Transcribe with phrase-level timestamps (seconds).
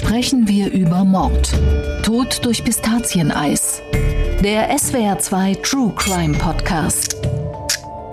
[0.00, 1.52] sprechen wir über Mord.
[2.02, 3.82] Tod durch Pistazieneis.
[4.42, 7.18] Der SWR2 True Crime Podcast.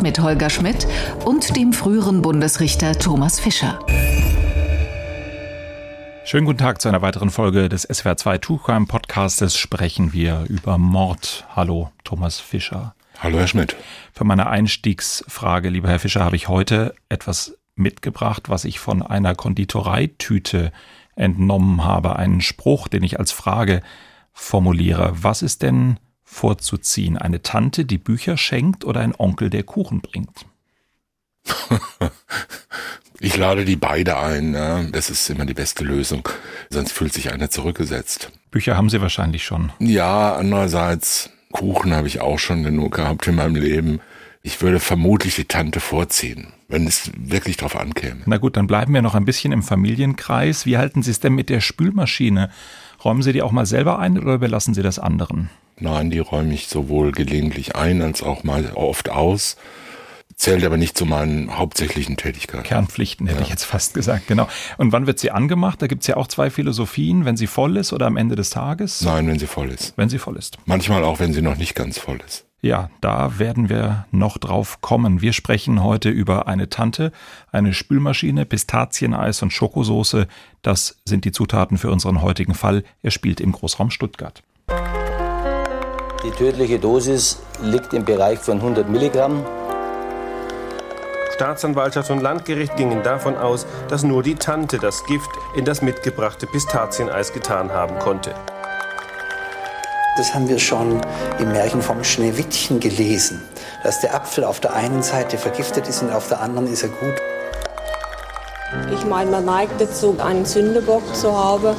[0.01, 0.85] Mit Holger Schmidt
[1.23, 3.79] und dem früheren Bundesrichter Thomas Fischer.
[6.25, 9.57] Schönen guten Tag zu einer weiteren Folge des SWR2 True Crime Podcastes.
[9.57, 11.47] Sprechen wir über Mord.
[11.55, 12.95] Hallo, Thomas Fischer.
[13.19, 13.77] Hallo, Herr Schmidt.
[14.11, 19.35] Für meine Einstiegsfrage, lieber Herr Fischer, habe ich heute etwas mitgebracht, was ich von einer
[19.35, 20.73] Konditoreitüte
[21.17, 22.15] entnommen habe.
[22.15, 23.81] Einen Spruch, den ich als Frage
[24.33, 25.11] formuliere.
[25.21, 27.17] Was ist denn vorzuziehen?
[27.17, 30.45] Eine Tante, die Bücher schenkt oder ein Onkel, der Kuchen bringt?
[33.19, 34.51] Ich lade die beide ein.
[34.51, 34.89] Ne?
[34.91, 36.29] Das ist immer die beste Lösung.
[36.69, 38.31] Sonst fühlt sich einer zurückgesetzt.
[38.51, 39.71] Bücher haben Sie wahrscheinlich schon.
[39.79, 44.01] Ja, andererseits Kuchen habe ich auch schon genug gehabt in meinem Leben.
[44.47, 48.21] Ich würde vermutlich die Tante vorziehen, wenn es wirklich drauf ankäme.
[48.27, 50.65] Na gut, dann bleiben wir noch ein bisschen im Familienkreis.
[50.65, 52.49] Wie halten Sie es denn mit der Spülmaschine?
[53.03, 55.49] Räumen Sie die auch mal selber ein oder überlassen Sie das anderen?
[55.81, 59.57] Nein, die räume ich sowohl gelegentlich ein als auch mal oft aus
[60.37, 62.63] zählt aber nicht zu meinen hauptsächlichen Tätigkeiten.
[62.63, 63.43] Kernpflichten hätte ja.
[63.45, 64.47] ich jetzt fast gesagt, genau.
[64.77, 65.81] Und wann wird sie angemacht?
[65.81, 68.51] Da gibt es ja auch zwei Philosophien, wenn sie voll ist oder am Ende des
[68.51, 69.01] Tages?
[69.01, 69.93] Nein, wenn sie voll ist.
[69.97, 70.59] Wenn sie voll ist.
[70.65, 72.46] Manchmal auch, wenn sie noch nicht ganz voll ist.
[72.61, 75.21] Ja, da werden wir noch drauf kommen.
[75.21, 77.11] Wir sprechen heute über eine Tante,
[77.51, 80.27] eine Spülmaschine, Pistazieneis und Schokosoße.
[80.63, 82.83] Das sind die Zutaten für unseren heutigen Fall.
[83.03, 84.41] Er spielt im Großraum Stuttgart.
[86.23, 89.45] Die tödliche Dosis liegt im Bereich von 100 Milligramm.
[91.35, 96.47] Staatsanwaltschaft und Landgericht gingen davon aus, dass nur die Tante das Gift in das mitgebrachte
[96.47, 98.33] Pistazieneis getan haben konnte.
[100.17, 100.99] Das haben wir schon
[101.37, 103.39] im Märchen vom Schneewittchen gelesen,
[103.83, 106.89] dass der Apfel auf der einen Seite vergiftet ist und auf der anderen ist er
[106.89, 107.13] gut.
[108.91, 111.75] Ich meine, man neigt dazu, einen Sündebock zu haben.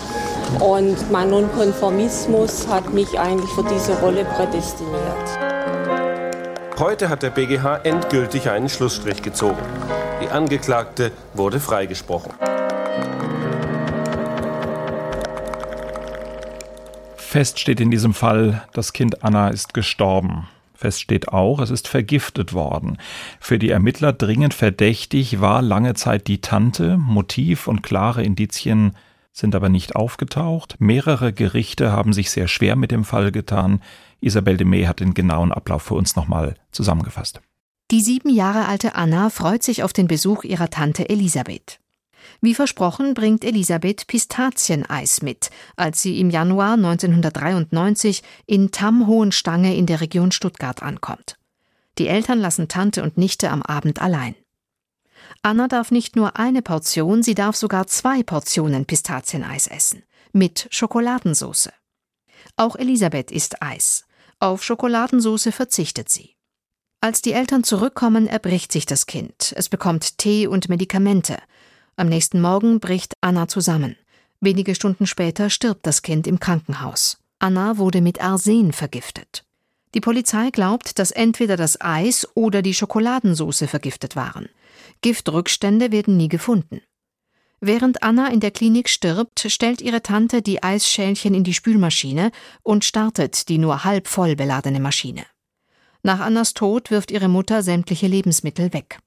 [0.61, 5.39] Und mein Nonkonformismus hat mich eigentlich für diese Rolle prädestiniert.
[6.79, 9.61] Heute hat der BGH endgültig einen Schlussstrich gezogen.
[10.23, 12.33] Die Angeklagte wurde freigesprochen.
[17.29, 20.49] Fest steht in diesem Fall, das Kind Anna ist gestorben.
[20.73, 22.97] Fest steht auch, es ist vergiftet worden.
[23.39, 26.97] Für die Ermittler dringend verdächtig war lange Zeit die Tante.
[26.97, 28.93] Motiv und klare Indizien
[29.31, 30.77] sind aber nicht aufgetaucht.
[30.79, 33.83] Mehrere Gerichte haben sich sehr schwer mit dem Fall getan.
[34.23, 37.43] Isabel de May hat den genauen Ablauf für uns nochmal zusammengefasst.
[37.91, 41.79] Die sieben Jahre alte Anna freut sich auf den Besuch ihrer Tante Elisabeth.
[42.41, 50.01] Wie versprochen bringt Elisabeth Pistazieneis mit, als sie im Januar 1993 in Tamm-Hohenstange in der
[50.01, 51.37] Region Stuttgart ankommt.
[51.99, 54.35] Die Eltern lassen Tante und Nichte am Abend allein.
[55.43, 60.03] Anna darf nicht nur eine Portion, sie darf sogar zwei Portionen Pistazieneis essen.
[60.33, 61.71] Mit Schokoladensauce.
[62.57, 64.05] Auch Elisabeth isst Eis.
[64.41, 66.35] Auf Schokoladensauce verzichtet sie.
[67.01, 69.53] Als die Eltern zurückkommen, erbricht sich das Kind.
[69.57, 71.39] Es bekommt Tee und Medikamente.
[71.99, 73.97] Am nächsten Morgen bricht Anna zusammen.
[74.39, 77.19] Wenige Stunden später stirbt das Kind im Krankenhaus.
[77.41, 79.45] Anna wurde mit Arsen vergiftet.
[79.95, 84.49] Die Polizei glaubt, dass entweder das Eis oder die Schokoladensauce vergiftet waren.
[85.01, 86.83] Giftrückstände werden nie gefunden.
[87.59, 92.31] Während Anna in der Klinik stirbt, stellt ihre Tante die Eisschälchen in die Spülmaschine
[92.63, 95.27] und startet die nur halb voll beladene Maschine.
[96.05, 99.01] Nach Annas Tod wirft ihre Mutter sämtliche Lebensmittel weg.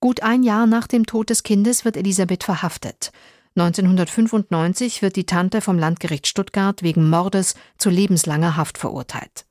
[0.00, 3.12] Gut ein Jahr nach dem Tod des Kindes wird Elisabeth verhaftet.
[3.56, 9.46] 1995 wird die Tante vom Landgericht Stuttgart wegen Mordes zu lebenslanger Haft verurteilt.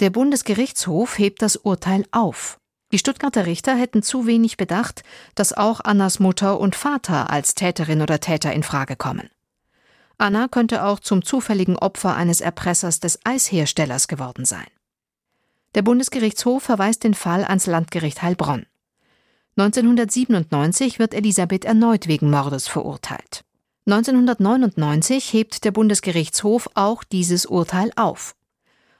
[0.00, 2.58] Der Bundesgerichtshof hebt das Urteil auf.
[2.92, 5.02] Die Stuttgarter Richter hätten zu wenig bedacht,
[5.34, 9.30] dass auch Annas Mutter und Vater als Täterin oder Täter in Frage kommen.
[10.18, 14.66] Anna könnte auch zum zufälligen Opfer eines Erpressers des Eisherstellers geworden sein.
[15.74, 18.66] Der Bundesgerichtshof verweist den Fall ans Landgericht Heilbronn.
[19.56, 23.44] 1997 wird Elisabeth erneut wegen Mordes verurteilt.
[23.86, 28.34] 1999 hebt der Bundesgerichtshof auch dieses Urteil auf.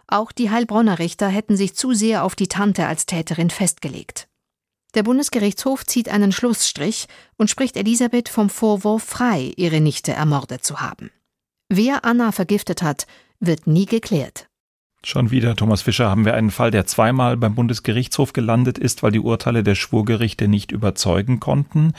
[0.09, 4.29] Auch die Heilbronner Richter hätten sich zu sehr auf die Tante als Täterin festgelegt.
[4.95, 7.07] Der Bundesgerichtshof zieht einen Schlussstrich
[7.39, 11.11] und spricht Elisabeth vom Vorwurf frei, ihre Nichte ermordet zu haben.
[11.71, 13.07] Wer Anna vergiftet hat,
[13.41, 14.49] wird nie geklärt.
[15.05, 19.11] Schon wieder, Thomas Fischer, haben wir einen Fall, der zweimal beim Bundesgerichtshof gelandet ist, weil
[19.11, 21.93] die Urteile der Schwurgerichte nicht überzeugen konnten.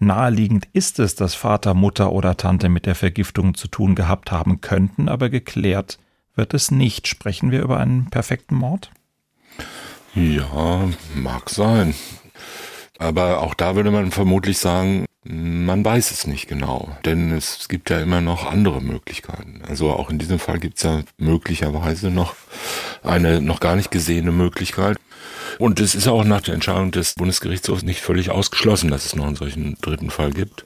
[0.00, 4.60] Naheliegend ist es, dass Vater, Mutter oder Tante mit der Vergiftung zu tun gehabt haben
[4.60, 5.98] könnten, aber geklärt
[6.34, 7.06] wird es nicht.
[7.06, 8.90] Sprechen wir über einen perfekten Mord?
[10.14, 11.94] Ja, mag sein.
[12.98, 17.90] Aber auch da würde man vermutlich sagen, Man weiß es nicht genau, denn es gibt
[17.90, 19.62] ja immer noch andere Möglichkeiten.
[19.68, 22.34] Also auch in diesem Fall gibt es ja möglicherweise noch
[23.04, 24.98] eine noch gar nicht gesehene Möglichkeit.
[25.60, 29.26] Und es ist auch nach der Entscheidung des Bundesgerichtshofs nicht völlig ausgeschlossen, dass es noch
[29.26, 30.64] einen solchen dritten Fall gibt.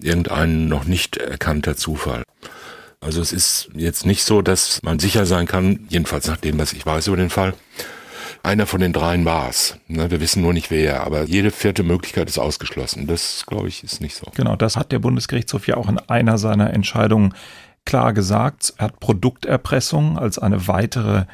[0.00, 2.24] Irgendein noch nicht erkannter Zufall.
[3.00, 6.72] Also es ist jetzt nicht so, dass man sicher sein kann, jedenfalls nach dem, was
[6.72, 7.54] ich weiß über den Fall,
[8.44, 9.78] einer von den dreien war es.
[9.88, 13.06] Ne, wir wissen nur nicht wer, aber jede vierte Möglichkeit ist ausgeschlossen.
[13.06, 14.30] Das, glaube ich, ist nicht so.
[14.34, 17.34] Genau, das hat der Bundesgerichtshof ja auch in einer seiner Entscheidungen
[17.84, 18.74] klar gesagt.
[18.76, 21.24] Er hat Produkterpressung als eine weitere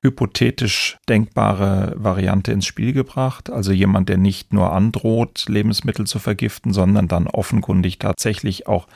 [0.00, 3.50] hypothetisch denkbare Variante ins Spiel gebracht.
[3.50, 8.86] Also jemand, der nicht nur androht, Lebensmittel zu vergiften, sondern dann offenkundig tatsächlich auch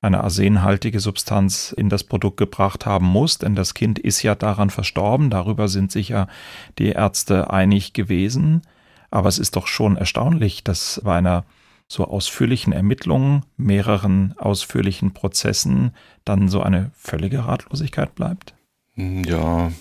[0.00, 4.70] eine arsenhaltige Substanz in das Produkt gebracht haben muss, denn das Kind ist ja daran
[4.70, 6.28] verstorben, darüber sind sich ja
[6.78, 8.62] die Ärzte einig gewesen.
[9.10, 11.44] Aber es ist doch schon erstaunlich, dass bei einer
[11.88, 15.92] so ausführlichen Ermittlung, mehreren ausführlichen Prozessen
[16.24, 18.54] dann so eine völlige Ratlosigkeit bleibt?
[18.94, 19.72] Ja,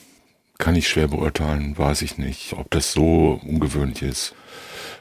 [0.58, 4.36] kann ich schwer beurteilen, weiß ich nicht, ob das so ungewöhnlich ist.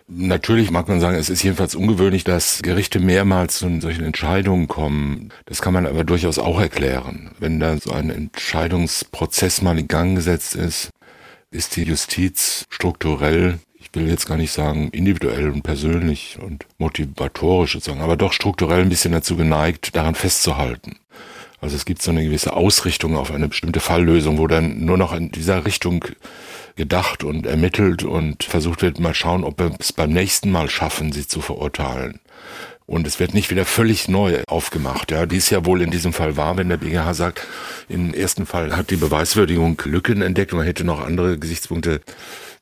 [0.08, 5.30] Natürlich mag man sagen, es ist jedenfalls ungewöhnlich, dass Gerichte mehrmals zu solchen Entscheidungen kommen.
[5.46, 7.32] Das kann man aber durchaus auch erklären.
[7.40, 10.90] Wenn da so ein Entscheidungsprozess mal in Gang gesetzt ist,
[11.50, 17.72] ist die Justiz strukturell, ich will jetzt gar nicht sagen individuell und persönlich und motivatorisch
[17.72, 20.98] sozusagen, aber doch strukturell ein bisschen dazu geneigt, daran festzuhalten.
[21.60, 25.12] Also es gibt so eine gewisse Ausrichtung auf eine bestimmte Falllösung, wo dann nur noch
[25.12, 26.04] in dieser Richtung
[26.76, 31.12] gedacht und ermittelt und versucht wird, mal schauen, ob wir es beim nächsten Mal schaffen,
[31.12, 32.20] sie zu verurteilen.
[32.84, 35.10] Und es wird nicht wieder völlig neu aufgemacht.
[35.10, 37.44] Ja, dies ja wohl in diesem Fall wahr, wenn der BGH sagt,
[37.88, 42.00] im ersten Fall hat die Beweiswürdigung Lücken entdeckt und man hätte noch andere Gesichtspunkte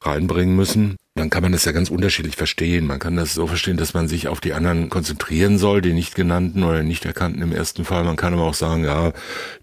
[0.01, 2.89] reinbringen müssen dann kann man das ja ganz unterschiedlich verstehen.
[2.89, 6.17] Man kann das so verstehen, dass man sich auf die anderen konzentrieren soll, die nicht
[6.17, 8.03] genannten oder nicht erkannten im ersten Fall.
[8.03, 9.13] Man kann aber auch sagen, ja,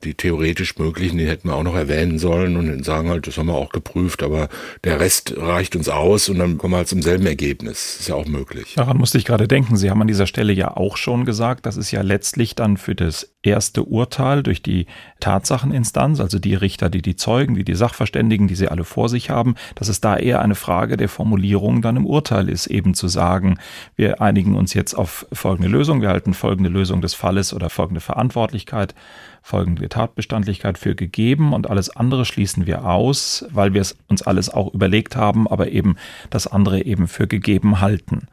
[0.06, 3.38] die theoretisch möglichen, die hätten wir auch noch erwähnen sollen und dann sagen halt, das
[3.38, 4.48] haben wir auch geprüft, aber
[4.86, 8.00] der Rest reicht uns aus und dann kommen wir halt zum selben Ergebnis.
[8.00, 8.76] Ist ja auch möglich.
[8.78, 9.76] Daran musste ich gerade denken.
[9.76, 12.96] Sie haben an dieser Stelle ja auch schon gesagt, dass es ja letztlich dann für
[12.96, 14.86] das erste Urteil durch die
[15.20, 19.30] Tatsacheninstanz, also die Richter, die die Zeugen, die die Sachverständigen, die sie alle vor sich
[19.30, 23.08] haben, dass es da eher eine Frage der Formulierung dann im Urteil ist, eben zu
[23.08, 23.58] sagen,
[23.96, 28.02] wir einigen uns jetzt auf folgende Lösung, wir halten folgende Lösung des Falles oder folgende
[28.02, 28.94] Verantwortlichkeit,
[29.42, 34.50] folgende Tatbestandlichkeit für gegeben und alles andere schließen wir aus, weil wir es uns alles
[34.50, 35.96] auch überlegt haben, aber eben
[36.30, 38.28] das andere eben für gegeben halten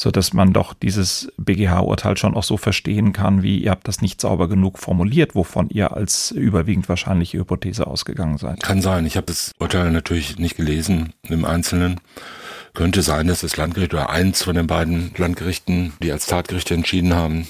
[0.00, 4.00] so dass man doch dieses BGH-Urteil schon auch so verstehen kann, wie ihr habt das
[4.00, 8.62] nicht sauber genug formuliert, wovon ihr als überwiegend wahrscheinliche Hypothese ausgegangen seid.
[8.62, 9.04] Kann sein.
[9.04, 12.00] Ich habe das Urteil natürlich nicht gelesen im Einzelnen.
[12.72, 17.14] Könnte sein, dass das Landgericht oder eins von den beiden Landgerichten, die als Tatgerichte entschieden
[17.14, 17.48] haben,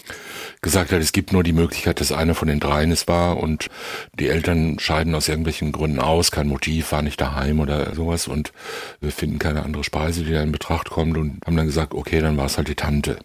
[0.62, 3.68] gesagt hat, es gibt nur die Möglichkeit, dass einer von den dreien es war und
[4.18, 8.52] die Eltern scheiden aus irgendwelchen Gründen aus, kein Motiv, war nicht daheim oder sowas und
[9.00, 12.20] wir finden keine andere Speise, die da in Betracht kommt und haben dann gesagt, okay,
[12.20, 13.18] dann war es halt die Tante.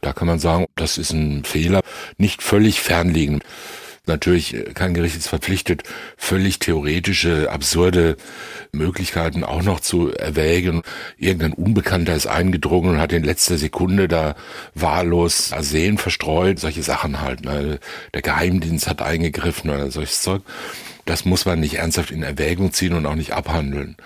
[0.00, 1.80] Da kann man sagen, das ist ein Fehler,
[2.16, 3.44] nicht völlig fernliegend.
[4.06, 5.84] Natürlich, äh, kein Gericht ist verpflichtet,
[6.16, 8.16] völlig theoretische, absurde
[8.72, 10.82] Möglichkeiten auch noch zu erwägen.
[11.18, 14.34] Irgendein Unbekannter ist eingedrungen und hat in letzter Sekunde da
[14.74, 17.44] wahllos Arsen verstreut, solche Sachen halt.
[17.44, 17.78] Ne?
[18.12, 20.42] Der Geheimdienst hat eingegriffen oder solches Zeug.
[21.04, 23.96] Das muss man nicht ernsthaft in Erwägung ziehen und auch nicht abhandeln.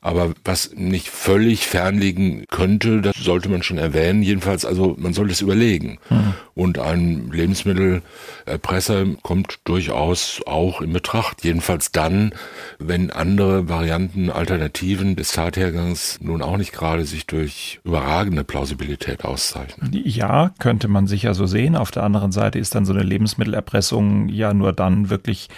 [0.00, 4.22] Aber was nicht völlig fernliegen könnte, das sollte man schon erwähnen.
[4.22, 5.98] Jedenfalls, also man sollte es überlegen.
[6.08, 6.34] Mhm.
[6.54, 11.44] Und ein Lebensmittelerpresser kommt durchaus auch in Betracht.
[11.44, 12.32] Jedenfalls dann,
[12.78, 19.90] wenn andere Varianten, Alternativen des Tathergangs nun auch nicht gerade sich durch überragende Plausibilität auszeichnen.
[19.92, 21.74] Ja, könnte man sicher so sehen.
[21.74, 25.48] Auf der anderen Seite ist dann so eine Lebensmittelerpressung ja nur dann wirklich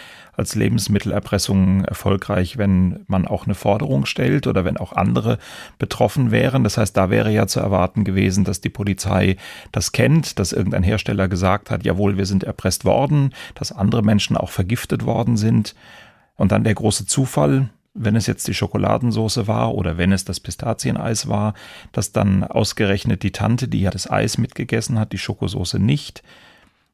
[0.41, 5.39] als Lebensmittelerpressung erfolgreich, wenn man auch eine Forderung stellt oder wenn auch andere
[5.79, 6.65] betroffen wären.
[6.65, 9.37] Das heißt, da wäre ja zu erwarten gewesen, dass die Polizei
[9.71, 14.37] das kennt, dass irgendein Hersteller gesagt hat, jawohl, wir sind erpresst worden, dass andere Menschen
[14.39, 15.75] auch vergiftet worden sind.
[16.37, 20.41] Und dann der große Zufall, wenn es jetzt die Schokoladensoße war oder wenn es das
[20.41, 21.53] Pistazieneis war,
[21.93, 26.23] dass dann ausgerechnet die Tante, die ja das Eis mitgegessen hat, die Schokosoße nicht.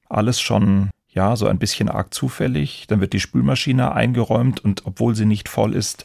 [0.09, 2.87] Alles schon ja, so ein bisschen arg zufällig.
[2.88, 6.04] Dann wird die Spülmaschine eingeräumt und obwohl sie nicht voll ist,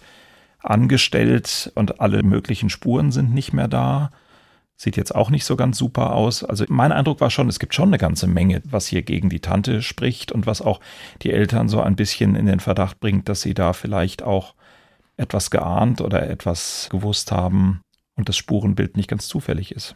[0.59, 4.11] angestellt und alle möglichen Spuren sind nicht mehr da.
[4.77, 6.45] Sieht jetzt auch nicht so ganz super aus.
[6.45, 9.41] Also mein Eindruck war schon, es gibt schon eine ganze Menge, was hier gegen die
[9.41, 10.79] Tante spricht und was auch
[11.23, 14.55] die Eltern so ein bisschen in den Verdacht bringt, dass sie da vielleicht auch
[15.17, 17.81] etwas geahnt oder etwas gewusst haben
[18.15, 19.93] und das Spurenbild nicht ganz zufällig ist.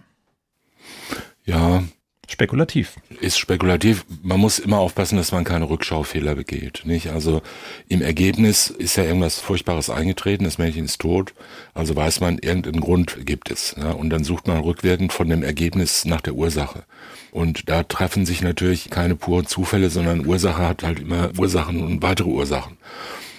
[1.45, 1.83] Ja,
[2.27, 2.95] spekulativ.
[3.21, 4.05] Ist spekulativ.
[4.23, 6.81] Man muss immer aufpassen, dass man keine Rückschaufehler begeht.
[6.85, 7.09] Nicht?
[7.09, 7.41] Also
[7.87, 11.33] im Ergebnis ist ja irgendwas Furchtbares eingetreten, das Mädchen ist tot.
[11.73, 13.75] Also weiß man, irgendeinen Grund gibt es.
[13.77, 13.91] Ja?
[13.91, 16.83] Und dann sucht man rückwirkend von dem Ergebnis nach der Ursache.
[17.31, 22.01] Und da treffen sich natürlich keine puren Zufälle, sondern Ursache hat halt immer Ursachen und
[22.01, 22.77] weitere Ursachen.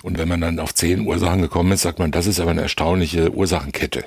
[0.03, 2.61] Und wenn man dann auf zehn Ursachen gekommen ist, sagt man, das ist aber eine
[2.61, 4.05] erstaunliche Ursachenkette.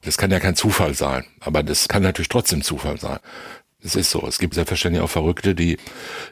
[0.00, 3.18] Das kann ja kein Zufall sein, aber das kann natürlich trotzdem Zufall sein.
[3.84, 4.24] Es ist so.
[4.26, 5.78] Es gibt selbstverständlich auch Verrückte, die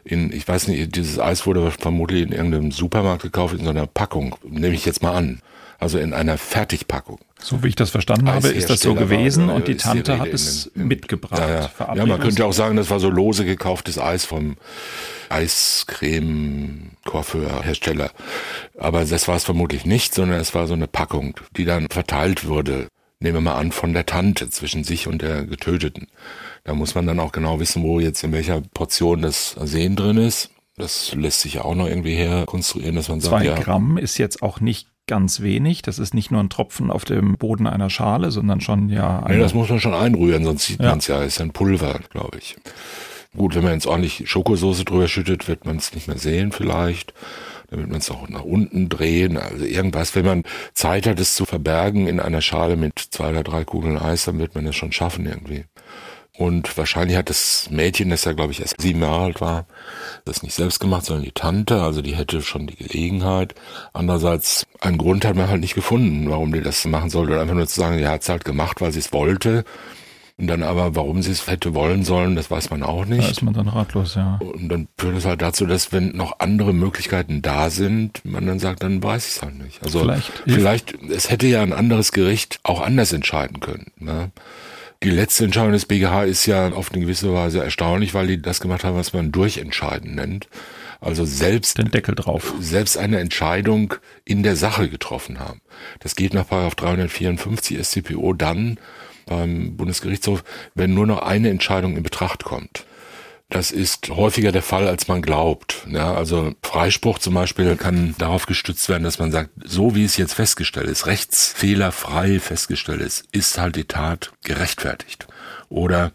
[0.04, 3.86] in, ich weiß nicht, dieses Eis wurde vermutlich in irgendeinem Supermarkt gekauft, in so einer
[3.86, 5.40] Packung, nehme ich jetzt mal an.
[5.78, 7.18] Also in einer Fertigpackung.
[7.40, 10.70] So wie ich das verstanden habe, ist das so gewesen und die Tante hat es
[10.74, 11.40] mitgebracht.
[11.40, 11.70] Ja, ja.
[11.94, 14.58] ja, man könnte auch sagen, das war so lose gekauftes Eis vom
[15.30, 18.10] Eiscreme-Coiffeur-Hersteller.
[18.78, 22.46] Aber das war es vermutlich nicht, sondern es war so eine Packung, die dann verteilt
[22.46, 22.88] wurde,
[23.20, 26.08] nehmen wir mal an, von der Tante zwischen sich und der Getöteten.
[26.64, 30.16] Da muss man dann auch genau wissen, wo jetzt in welcher Portion das Sehen drin
[30.16, 30.50] ist.
[30.76, 33.54] Das lässt sich ja auch noch irgendwie herkonstruieren, dass man sagt, Zwei ja.
[33.58, 35.82] Gramm ist jetzt auch nicht ganz wenig.
[35.82, 39.24] Das ist nicht nur ein Tropfen auf dem Boden einer Schale, sondern schon ja.
[39.28, 40.90] Nee, das muss man schon einrühren, sonst sieht ja.
[40.90, 41.22] man es ja.
[41.22, 42.56] Ist ein Pulver, glaube ich.
[43.36, 47.14] Gut, wenn man jetzt ordentlich Schokosoße drüber schüttet, wird man es nicht mehr sehen vielleicht.
[47.68, 49.36] Dann wird man es auch nach unten drehen.
[49.36, 50.42] Also irgendwas, wenn man
[50.74, 54.38] Zeit hat, es zu verbergen in einer Schale mit zwei oder drei Kugeln Eis, dann
[54.38, 55.64] wird man es schon schaffen irgendwie.
[56.40, 59.66] Und wahrscheinlich hat das Mädchen, das ja, glaube ich, erst sieben Jahre alt war,
[60.24, 61.82] das nicht selbst gemacht, sondern die Tante.
[61.82, 63.54] Also die hätte schon die Gelegenheit.
[63.92, 67.32] Andererseits, einen Grund hat man halt nicht gefunden, warum die das machen sollte.
[67.32, 69.66] Oder einfach nur zu sagen, die hat es halt gemacht, weil sie es wollte.
[70.38, 73.22] Und dann aber, warum sie es hätte wollen sollen, das weiß man auch nicht.
[73.22, 74.38] Da ist man dann ratlos, ja.
[74.40, 78.58] Und dann führt es halt dazu, dass wenn noch andere Möglichkeiten da sind, man dann
[78.58, 79.82] sagt, dann weiß ich es halt nicht.
[79.82, 83.92] Also vielleicht, vielleicht, es hätte ja ein anderes Gericht auch anders entscheiden können.
[83.98, 84.30] Ne?
[85.02, 88.60] Die letzte Entscheidung des BGH ist ja auf eine gewisse Weise erstaunlich, weil die das
[88.60, 90.48] gemacht haben, was man Durchentscheiden nennt.
[91.00, 92.52] Also selbst den Deckel drauf.
[92.60, 93.94] Selbst eine Entscheidung
[94.26, 95.62] in der Sache getroffen haben.
[96.00, 98.78] Das geht nach 354 SCPO dann
[99.24, 102.84] beim Bundesgerichtshof, wenn nur noch eine Entscheidung in Betracht kommt.
[103.50, 105.84] Das ist häufiger der Fall, als man glaubt.
[105.90, 110.16] Ja, also Freispruch zum Beispiel kann darauf gestützt werden, dass man sagt, so wie es
[110.16, 115.26] jetzt festgestellt ist, rechtsfehlerfrei festgestellt ist, ist halt die Tat gerechtfertigt.
[115.68, 116.12] Oder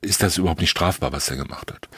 [0.00, 1.88] ist das überhaupt nicht strafbar, was er gemacht hat?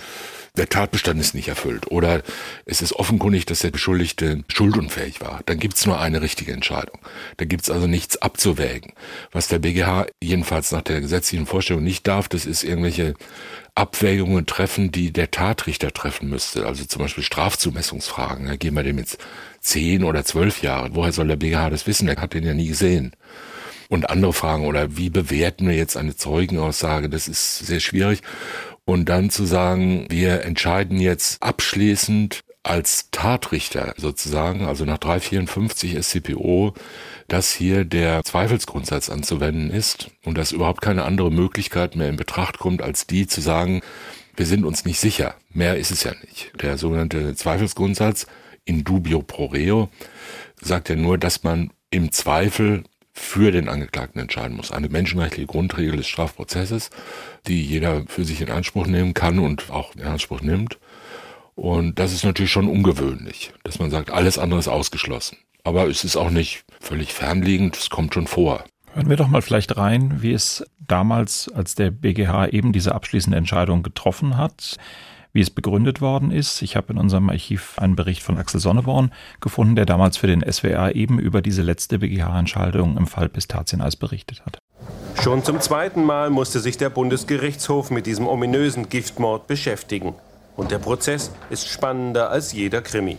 [0.57, 2.23] der Tatbestand ist nicht erfüllt oder
[2.67, 6.99] es ist offenkundig, dass der Beschuldigte schuldunfähig war, dann gibt's nur eine richtige Entscheidung.
[7.37, 8.93] Da gibt's also nichts abzuwägen.
[9.33, 13.15] Was der BGH jedenfalls nach der gesetzlichen Vorstellung nicht darf, das ist irgendwelche
[13.81, 16.67] Abwägungen treffen, die der Tatrichter treffen müsste.
[16.67, 18.47] Also zum Beispiel Strafzumessungsfragen.
[18.47, 19.17] Da geben wir dem jetzt
[19.61, 20.91] zehn oder zwölf Jahre.
[20.93, 22.07] Woher soll der BGH das wissen?
[22.07, 23.13] Der hat den ja nie gesehen.
[23.89, 27.09] Und andere Fragen oder wie bewerten wir jetzt eine Zeugenaussage?
[27.09, 28.21] Das ist sehr schwierig
[28.85, 36.75] und dann zu sagen, wir entscheiden jetzt abschließend als Tatrichter sozusagen, also nach 354 SCPO,
[37.29, 42.59] dass hier der Zweifelsgrundsatz anzuwenden ist und dass überhaupt keine andere Möglichkeit mehr in Betracht
[42.59, 43.81] kommt, als die zu sagen,
[44.37, 45.35] wir sind uns nicht sicher.
[45.53, 46.53] Mehr ist es ja nicht.
[46.61, 48.27] Der sogenannte Zweifelsgrundsatz
[48.65, 49.89] in dubio pro reo
[50.61, 54.71] sagt ja nur, dass man im Zweifel für den Angeklagten entscheiden muss.
[54.71, 56.91] Eine menschenrechtliche Grundregel des Strafprozesses,
[57.47, 60.79] die jeder für sich in Anspruch nehmen kann und auch in Anspruch nimmt.
[61.61, 65.37] Und das ist natürlich schon ungewöhnlich, dass man sagt, alles andere ist ausgeschlossen.
[65.63, 68.65] Aber es ist auch nicht völlig fernliegend, es kommt schon vor.
[68.95, 73.37] Hören wir doch mal vielleicht rein, wie es damals, als der BGH eben diese abschließende
[73.37, 74.79] Entscheidung getroffen hat,
[75.35, 76.63] wie es begründet worden ist.
[76.63, 79.13] Ich habe in unserem Archiv einen Bericht von Axel Sonneborn
[79.43, 84.47] gefunden, der damals für den SWR eben über diese letzte BGH-Entscheidung im Fall Pistazieneis berichtet
[84.47, 84.57] hat.
[85.23, 90.15] Schon zum zweiten Mal musste sich der Bundesgerichtshof mit diesem ominösen Giftmord beschäftigen.
[90.61, 93.17] Und der Prozess ist spannender als jeder Krimi.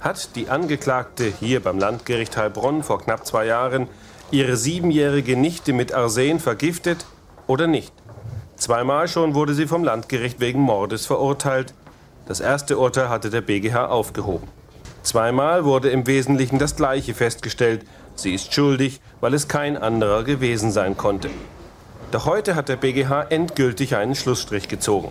[0.00, 3.88] Hat die Angeklagte hier beim Landgericht Heilbronn vor knapp zwei Jahren
[4.30, 7.06] ihre siebenjährige Nichte mit Arsen vergiftet
[7.48, 7.92] oder nicht?
[8.54, 11.74] Zweimal schon wurde sie vom Landgericht wegen Mordes verurteilt.
[12.26, 14.46] Das erste Urteil hatte der BGH aufgehoben.
[15.02, 17.84] Zweimal wurde im Wesentlichen das Gleiche festgestellt.
[18.14, 21.30] Sie ist schuldig, weil es kein anderer gewesen sein konnte.
[22.12, 25.10] Doch heute hat der BGH endgültig einen Schlussstrich gezogen.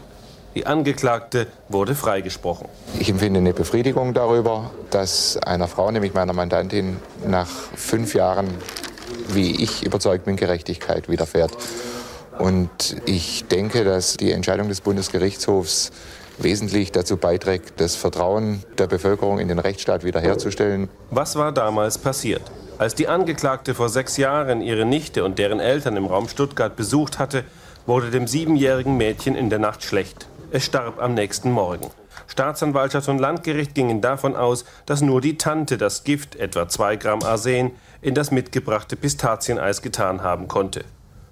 [0.55, 2.67] Die Angeklagte wurde freigesprochen.
[2.99, 8.47] Ich empfinde eine Befriedigung darüber, dass einer Frau, nämlich meiner Mandantin, nach fünf Jahren,
[9.29, 11.51] wie ich überzeugt bin, Gerechtigkeit widerfährt.
[12.39, 12.69] Und
[13.05, 15.91] ich denke, dass die Entscheidung des Bundesgerichtshofs
[16.39, 20.89] wesentlich dazu beiträgt, das Vertrauen der Bevölkerung in den Rechtsstaat wiederherzustellen.
[21.11, 22.41] Was war damals passiert?
[22.77, 27.19] Als die Angeklagte vor sechs Jahren ihre Nichte und deren Eltern im Raum Stuttgart besucht
[27.19, 27.43] hatte,
[27.85, 30.28] wurde dem siebenjährigen Mädchen in der Nacht schlecht.
[30.51, 31.91] Es starb am nächsten Morgen.
[32.25, 37.21] Staatsanwaltschaft und Landgericht gingen davon aus, dass nur die Tante das Gift, etwa 2 Gramm
[37.21, 40.85] Arsen, in das mitgebrachte Pistazieneis getan haben konnte.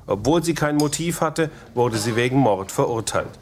[0.05, 3.39] Obwohl sie kein Motiv hatte, wurde sie wegen Mord verurteilt.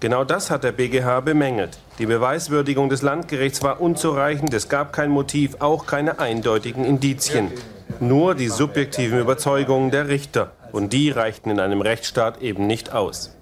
[0.00, 1.78] Genau das hat der BGH bemängelt.
[1.98, 7.52] Die Beweiswürdigung des Landgerichts war unzureichend, es gab kein Motiv, auch keine eindeutigen Indizien.
[8.00, 10.52] Nur die subjektiven Überzeugungen der Richter.
[10.72, 13.36] Und die reichten in einem Rechtsstaat eben nicht aus.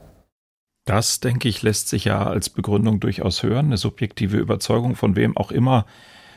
[0.88, 3.66] Das, denke ich, lässt sich ja als Begründung durchaus hören.
[3.66, 5.84] Eine subjektive Überzeugung von wem auch immer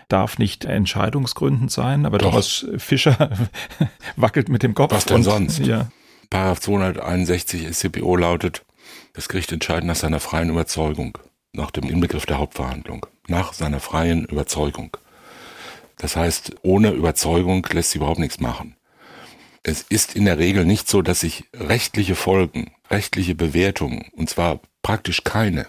[0.10, 2.32] darf nicht entscheidungsgründend sein, aber Doch.
[2.32, 3.30] Thomas Fischer
[4.18, 4.92] wackelt mit dem Kopf.
[4.92, 5.60] Was denn und, sonst?
[5.60, 5.90] Ja.
[6.30, 8.66] Paragraph 261 SCPO lautet,
[9.14, 11.18] das Gericht entscheidet nach seiner freien Überzeugung,
[11.54, 14.98] nach dem Inbegriff der Hauptverhandlung, nach seiner freien Überzeugung.
[15.96, 18.76] Das heißt, ohne Überzeugung lässt sie überhaupt nichts machen.
[19.64, 24.60] Es ist in der Regel nicht so, dass sich rechtliche Folgen, rechtliche Bewertungen, und zwar
[24.82, 25.68] praktisch keine,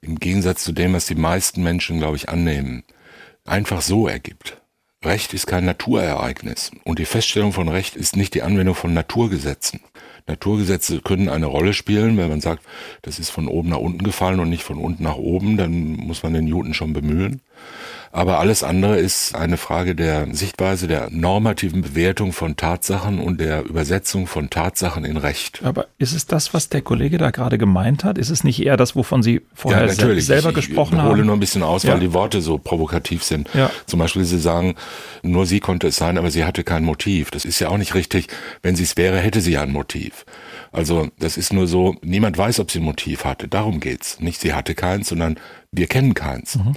[0.00, 2.84] im Gegensatz zu dem, was die meisten Menschen, glaube ich, annehmen,
[3.44, 4.60] einfach so ergibt.
[5.04, 9.80] Recht ist kein Naturereignis und die Feststellung von Recht ist nicht die Anwendung von Naturgesetzen.
[10.26, 12.64] Naturgesetze können eine Rolle spielen, wenn man sagt,
[13.02, 16.22] das ist von oben nach unten gefallen und nicht von unten nach oben, dann muss
[16.22, 17.42] man den Newton schon bemühen.
[18.14, 23.64] Aber alles andere ist eine Frage der Sichtweise, der normativen Bewertung von Tatsachen und der
[23.64, 25.62] Übersetzung von Tatsachen in Recht.
[25.64, 28.16] Aber ist es das, was der Kollege da gerade gemeint hat?
[28.16, 30.26] Ist es nicht eher das, wovon Sie vorher ja, natürlich.
[30.26, 31.08] selber ich, gesprochen haben?
[31.08, 31.98] Ich hole nur ein bisschen aus, weil ja.
[31.98, 33.50] die Worte so provokativ sind.
[33.52, 33.68] Ja.
[33.86, 34.76] Zum Beispiel, Sie sagen,
[35.22, 37.32] nur sie konnte es sein, aber sie hatte kein Motiv.
[37.32, 38.28] Das ist ja auch nicht richtig.
[38.62, 40.24] Wenn sie es wäre, hätte sie ja ein Motiv.
[40.70, 43.48] Also das ist nur so, niemand weiß, ob sie ein Motiv hatte.
[43.48, 44.20] Darum geht's.
[44.20, 45.36] Nicht sie hatte keins, sondern
[45.72, 46.56] wir kennen keins.
[46.56, 46.74] Mhm.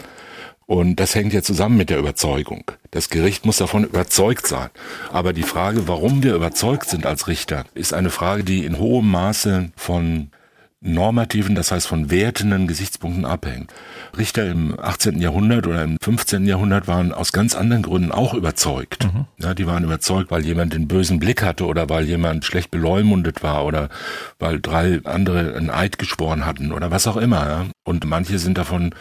[0.67, 2.71] Und das hängt ja zusammen mit der Überzeugung.
[2.91, 4.69] Das Gericht muss davon überzeugt sein.
[5.11, 9.09] Aber die Frage, warum wir überzeugt sind als Richter, ist eine Frage, die in hohem
[9.09, 10.29] Maße von
[10.81, 13.73] normativen, das heißt von wertenden Gesichtspunkten abhängt.
[14.17, 15.19] Richter im 18.
[15.19, 16.45] Jahrhundert oder im 15.
[16.45, 19.05] Jahrhundert waren aus ganz anderen Gründen auch überzeugt.
[19.05, 19.25] Mhm.
[19.39, 23.41] Ja, die waren überzeugt, weil jemand den bösen Blick hatte oder weil jemand schlecht beleumundet
[23.41, 23.89] war oder
[24.37, 27.47] weil drei andere einen Eid geschworen hatten oder was auch immer.
[27.47, 27.65] Ja.
[27.83, 28.93] Und manche sind davon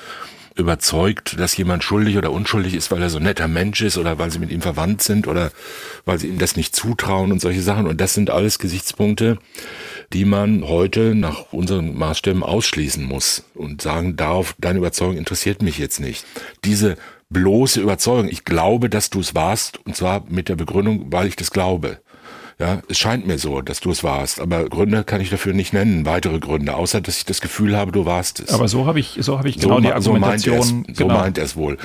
[0.57, 4.19] überzeugt, dass jemand schuldig oder unschuldig ist, weil er so ein netter Mensch ist oder
[4.19, 5.51] weil sie mit ihm verwandt sind oder
[6.05, 7.87] weil sie ihm das nicht zutrauen und solche Sachen.
[7.87, 9.39] Und das sind alles Gesichtspunkte,
[10.13, 15.79] die man heute nach unseren Maßstäben ausschließen muss und sagen darf, deine Überzeugung interessiert mich
[15.79, 16.25] jetzt nicht.
[16.65, 16.97] Diese
[17.29, 21.37] bloße Überzeugung, ich glaube, dass du es warst, und zwar mit der Begründung, weil ich
[21.37, 22.01] das glaube.
[22.59, 25.75] Ja, es scheint mir so, dass du es warst, aber Gründe kann ich dafür nicht
[25.75, 28.49] nennen, weitere Gründe, außer dass ich das Gefühl habe, du warst es.
[28.49, 30.63] Aber so habe ich, so habe ich genau so, die Argumentation.
[30.63, 31.19] So meint, es, so genau.
[31.19, 31.77] meint er es wohl.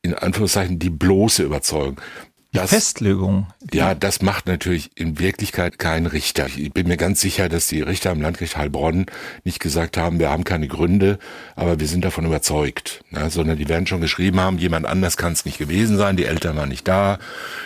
[0.00, 2.00] In Anführungszeichen die bloße Überzeugung.
[2.54, 3.46] Die das, Festlegung.
[3.74, 6.46] Ja, das macht natürlich in Wirklichkeit kein Richter.
[6.56, 9.04] Ich bin mir ganz sicher, dass die Richter am Landgericht Heilbronn
[9.44, 11.18] nicht gesagt haben, wir haben keine Gründe,
[11.56, 13.04] aber wir sind davon überzeugt.
[13.10, 13.28] Ne?
[13.28, 16.56] Sondern die werden schon geschrieben haben, jemand anders kann es nicht gewesen sein, die Eltern
[16.56, 17.18] waren nicht da,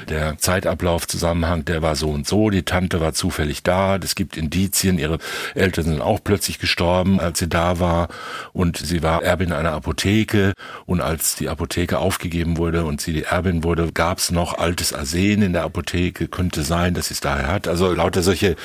[0.09, 4.99] der Zeitablaufzusammenhang, der war so und so, die Tante war zufällig da, es gibt Indizien,
[4.99, 5.19] ihre
[5.55, 8.09] Eltern sind auch plötzlich gestorben, als sie da war
[8.53, 10.55] und sie war Erbin einer Apotheke
[10.87, 14.95] und als die Apotheke aufgegeben wurde und sie die Erbin wurde, gab es noch altes
[14.95, 17.69] Arsen in der Apotheke, könnte sein, dass sie es daher hat.
[17.69, 18.57] Also lauter solche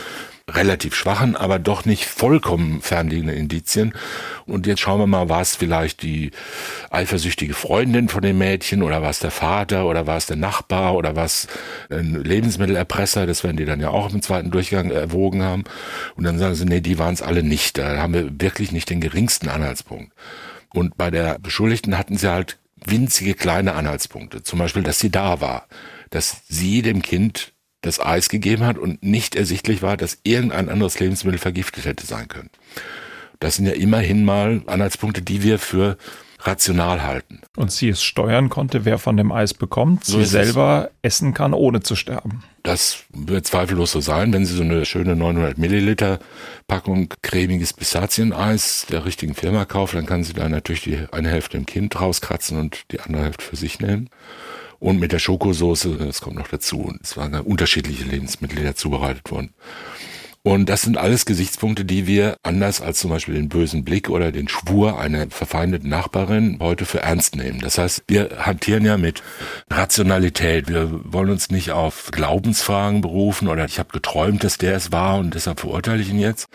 [0.50, 3.93] relativ schwachen, aber doch nicht vollkommen fernliegenden Indizien.
[4.46, 6.32] Und jetzt schauen wir mal, war es vielleicht die
[6.89, 10.96] eifersüchtige Freundin von dem Mädchen oder war es der Vater oder war es der Nachbar
[10.96, 11.50] oder war es
[11.89, 15.65] ein Lebensmittelerpresser, das werden die dann ja auch im zweiten Durchgang erwogen haben.
[16.15, 17.78] Und dann sagen sie, nee, die waren es alle nicht.
[17.78, 20.13] Da haben wir wirklich nicht den geringsten Anhaltspunkt.
[20.74, 24.43] Und bei der Beschuldigten hatten sie halt winzige kleine Anhaltspunkte.
[24.43, 25.67] Zum Beispiel, dass sie da war,
[26.10, 31.00] dass sie dem Kind das Eis gegeben hat und nicht ersichtlich war, dass irgendein anderes
[31.00, 32.50] Lebensmittel vergiftet hätte sein können.
[33.39, 35.98] Das sind ja immerhin mal Anhaltspunkte, die wir für
[36.39, 37.41] rational halten.
[37.56, 41.15] Und sie es steuern konnte, wer von dem Eis bekommt, so sie selber es.
[41.15, 42.43] essen kann, ohne zu sterben.
[42.63, 46.20] Das wird zweifellos so sein, wenn Sie so eine schöne 900 Milliliter
[46.67, 51.58] Packung cremiges Pistazieneis der richtigen Firma kaufen, dann kann sie da natürlich die eine Hälfte
[51.58, 54.10] im Kind rauskratzen und die andere Hälfte für sich nehmen.
[54.80, 56.94] Und mit der Schokosoße, das kommt noch dazu.
[57.02, 59.54] Es waren unterschiedliche Lebensmittel, die da zubereitet wurden.
[60.47, 64.31] Und das sind alles Gesichtspunkte, die wir anders als zum Beispiel den bösen Blick oder
[64.31, 67.60] den Schwur einer verfeindeten Nachbarin heute für ernst nehmen.
[67.60, 69.21] Das heißt, wir hantieren ja mit
[69.69, 70.69] Rationalität.
[70.69, 75.17] Wir wollen uns nicht auf Glaubensfragen berufen oder ich habe geträumt, dass der es war
[75.17, 76.47] und deshalb verurteile ich ihn jetzt.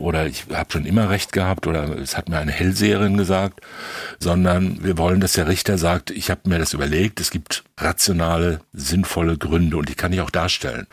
[0.00, 3.60] Oder ich habe schon immer recht gehabt oder es hat mir eine Hellseherin gesagt,
[4.18, 8.60] sondern wir wollen, dass der Richter sagt, ich habe mir das überlegt, es gibt rationale,
[8.72, 10.88] sinnvolle Gründe und die kann ich auch darstellen.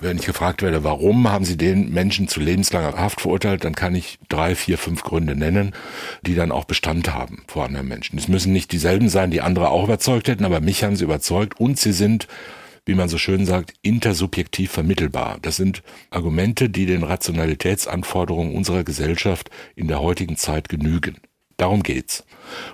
[0.00, 3.94] Wenn ich gefragt werde, warum haben Sie den Menschen zu lebenslanger Haft verurteilt, dann kann
[3.94, 5.74] ich drei, vier, fünf Gründe nennen,
[6.22, 8.18] die dann auch Bestand haben vor anderen Menschen.
[8.18, 11.60] Es müssen nicht dieselben sein, die andere auch überzeugt hätten, aber mich haben sie überzeugt
[11.60, 12.26] und sie sind
[12.86, 15.38] wie man so schön sagt, intersubjektiv vermittelbar.
[15.42, 21.18] Das sind Argumente, die den Rationalitätsanforderungen unserer Gesellschaft in der heutigen Zeit genügen.
[21.56, 22.24] Darum geht's.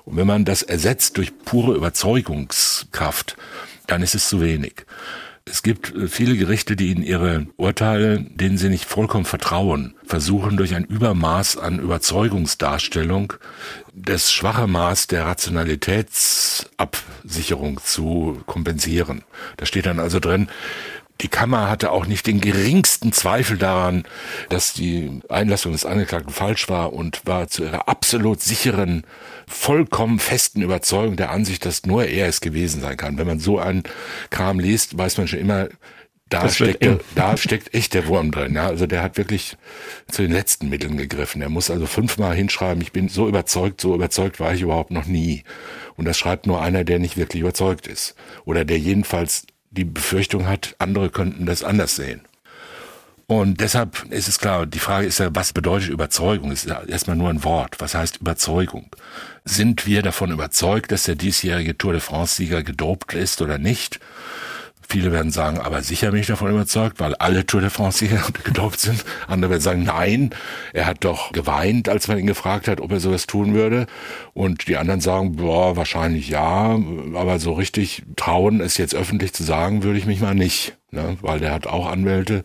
[0.04, 3.36] Und wenn man das ersetzt durch pure Überzeugungskraft,
[3.88, 4.86] dann ist es zu wenig.
[5.48, 10.56] Es gibt äh, viele Gerichte, die in ihre Urteile, denen sie nicht vollkommen vertrauen, versuchen
[10.56, 13.34] durch ein Übermaß an Überzeugungsdarstellung
[13.94, 19.22] das schwache Maß der Rationalitätsabsicherung zu kompensieren.
[19.56, 20.48] Da steht dann also drin,
[21.20, 24.04] die Kammer hatte auch nicht den geringsten Zweifel daran,
[24.50, 29.04] dass die Einlassung des Angeklagten falsch war und war zu ihrer absolut sicheren,
[29.46, 33.16] vollkommen festen Überzeugung der Ansicht, dass nur er es gewesen sein kann.
[33.18, 33.84] Wenn man so einen
[34.30, 35.68] Kram liest, weiß man schon immer,
[36.28, 38.54] da steckt, der, da steckt echt der Wurm drin.
[38.54, 39.56] Ja, also der hat wirklich
[40.08, 41.40] zu den letzten Mitteln gegriffen.
[41.40, 45.06] Er muss also fünfmal hinschreiben, ich bin so überzeugt, so überzeugt war ich überhaupt noch
[45.06, 45.44] nie.
[45.96, 48.16] Und das schreibt nur einer, der nicht wirklich überzeugt ist.
[48.44, 52.22] Oder der jedenfalls die Befürchtung hat, andere könnten das anders sehen.
[53.28, 56.50] Und deshalb ist es klar, die Frage ist ja, was bedeutet Überzeugung?
[56.50, 57.80] Das ist ja erstmal nur ein Wort.
[57.80, 58.88] Was heißt Überzeugung?
[59.44, 63.98] Sind wir davon überzeugt, dass der diesjährige Tour de France-Sieger gedopt ist oder nicht?
[64.88, 68.80] Viele werden sagen, aber sicher bin ich davon überzeugt, weil alle Tour de France-Sieger gedopt
[68.80, 69.04] sind.
[69.26, 70.30] Andere werden sagen, nein,
[70.72, 73.86] er hat doch geweint, als man ihn gefragt hat, ob er sowas tun würde.
[74.32, 76.78] Und die anderen sagen, boah, wahrscheinlich ja,
[77.14, 80.76] aber so richtig trauen, es jetzt öffentlich zu sagen, würde ich mich mal nicht.
[80.92, 81.16] Ne?
[81.20, 82.44] Weil der hat auch Anwälte.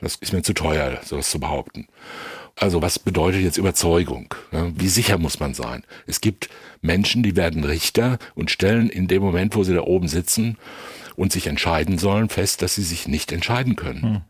[0.00, 1.88] Das ist mir zu teuer, sowas zu behaupten.
[2.56, 4.34] Also was bedeutet jetzt Überzeugung?
[4.50, 4.72] Ne?
[4.76, 5.84] Wie sicher muss man sein?
[6.06, 6.48] Es gibt
[6.80, 10.58] Menschen, die werden Richter und stellen in dem Moment, wo sie da oben sitzen,
[11.16, 14.02] und sich entscheiden sollen, fest, dass sie sich nicht entscheiden können.
[14.02, 14.20] Hm.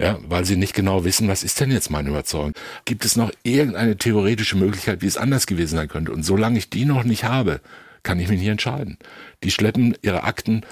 [0.00, 2.52] Ja, weil sie nicht genau wissen, was ist denn jetzt meine Überzeugung?
[2.84, 6.12] Gibt es noch irgendeine theoretische Möglichkeit, wie es anders gewesen sein könnte?
[6.12, 7.60] Und solange ich die noch nicht habe,
[8.04, 8.96] kann ich mich nicht entscheiden.
[9.42, 10.62] Die schleppen ihre Akten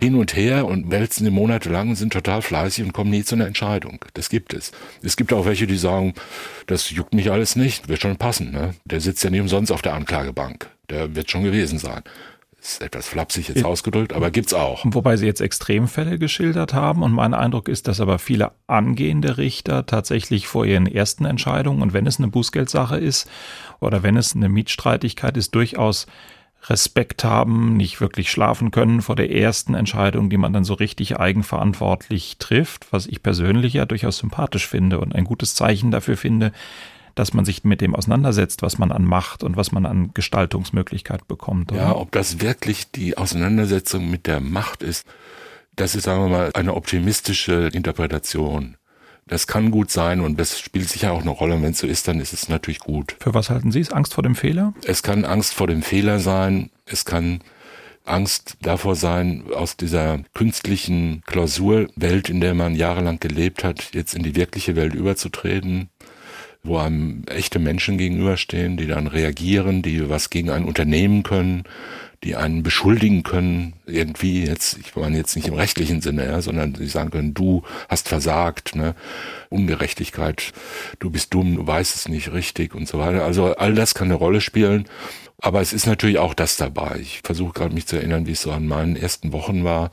[0.00, 3.24] hin und her und wälzen die Monate lang und sind total fleißig und kommen nie
[3.24, 4.04] zu einer Entscheidung.
[4.14, 4.70] Das gibt es.
[5.02, 6.14] Es gibt auch welche, die sagen,
[6.68, 8.52] das juckt mich alles nicht, wird schon passen.
[8.52, 8.74] Ne?
[8.84, 10.68] Der sitzt ja nicht umsonst auf der Anklagebank.
[10.90, 12.02] Der wird schon gewesen sein
[12.66, 14.82] ist etwas flapsig jetzt ausgedrückt, aber gibt's auch.
[14.84, 19.86] Wobei Sie jetzt Extremfälle geschildert haben und mein Eindruck ist, dass aber viele angehende Richter
[19.86, 23.28] tatsächlich vor ihren ersten Entscheidungen und wenn es eine Bußgeldsache ist
[23.80, 26.06] oder wenn es eine Mietstreitigkeit ist, durchaus
[26.68, 31.18] Respekt haben, nicht wirklich schlafen können vor der ersten Entscheidung, die man dann so richtig
[31.18, 36.52] eigenverantwortlich trifft, was ich persönlich ja durchaus sympathisch finde und ein gutes Zeichen dafür finde,
[37.16, 41.26] dass man sich mit dem auseinandersetzt, was man an Macht und was man an Gestaltungsmöglichkeit
[41.26, 41.72] bekommt.
[41.72, 41.80] Oder?
[41.80, 45.06] Ja, ob das wirklich die Auseinandersetzung mit der Macht ist,
[45.74, 48.76] das ist, sagen wir mal, eine optimistische Interpretation.
[49.26, 51.54] Das kann gut sein und das spielt sicher auch eine Rolle.
[51.54, 53.16] Und wenn es so ist, dann ist es natürlich gut.
[53.18, 53.90] Für was halten Sie es?
[53.90, 54.74] Angst vor dem Fehler?
[54.84, 56.70] Es kann Angst vor dem Fehler sein.
[56.84, 57.40] Es kann
[58.04, 64.22] Angst davor sein, aus dieser künstlichen Klausurwelt, in der man jahrelang gelebt hat, jetzt in
[64.22, 65.88] die wirkliche Welt überzutreten
[66.66, 71.64] wo einem echte Menschen gegenüberstehen, die dann reagieren, die was gegen ein Unternehmen können,
[72.24, 76.72] die einen beschuldigen können, irgendwie jetzt, ich meine jetzt nicht im rechtlichen Sinne, ja, sondern
[76.72, 78.94] die sagen können, du hast versagt, ne,
[79.50, 80.52] Ungerechtigkeit,
[80.98, 83.24] du bist dumm, du weißt es nicht richtig und so weiter.
[83.24, 84.86] Also all das kann eine Rolle spielen.
[85.38, 86.98] Aber es ist natürlich auch das dabei.
[87.00, 89.90] Ich versuche gerade mich zu erinnern, wie es so an meinen ersten Wochen war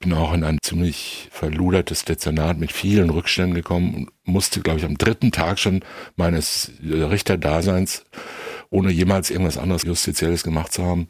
[0.00, 4.86] bin auch in ein ziemlich verludertes Dezernat mit vielen Rückständen gekommen und musste, glaube ich,
[4.86, 5.84] am dritten Tag schon
[6.16, 8.06] meines Richterdaseins,
[8.70, 11.06] ohne jemals irgendwas anderes Justizielles gemacht zu haben,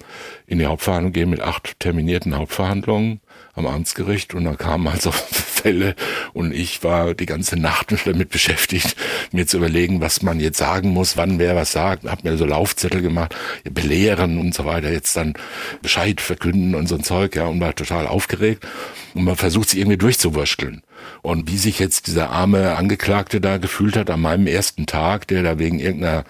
[0.47, 3.21] in die Hauptverhandlung gehen mit acht terminierten Hauptverhandlungen
[3.55, 4.35] am Amtsgericht.
[4.35, 5.13] Und da kamen also
[5.61, 5.95] Fälle
[6.33, 8.97] und ich war die ganze Nacht damit beschäftigt,
[9.33, 12.45] mir zu überlegen, was man jetzt sagen muss, wann wer was sagt, hab mir so
[12.45, 15.35] Laufzettel gemacht, belehren und so weiter, jetzt dann
[15.83, 18.67] Bescheid verkünden und so ein Zeug, ja, und war total aufgeregt
[19.15, 20.83] und man versucht sich irgendwie durchzuwurschteln.
[21.23, 25.43] Und wie sich jetzt dieser arme Angeklagte da gefühlt hat an meinem ersten Tag, der
[25.43, 26.25] da wegen irgendeiner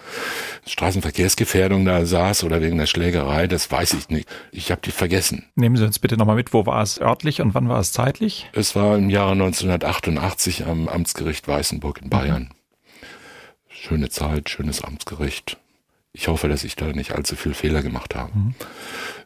[0.65, 4.27] Straßenverkehrsgefährdung da saß oder wegen der Schlägerei, das weiß ich nicht.
[4.51, 5.45] Ich habe die vergessen.
[5.55, 8.49] Nehmen Sie uns bitte nochmal mit, wo war es örtlich und wann war es zeitlich?
[8.53, 12.49] Es war im Jahre 1988 am Amtsgericht Weißenburg in Bayern.
[13.69, 15.57] Schöne Zeit, schönes Amtsgericht.
[16.11, 18.35] Ich hoffe, dass ich da nicht allzu viel Fehler gemacht habe.
[18.35, 18.55] Mhm.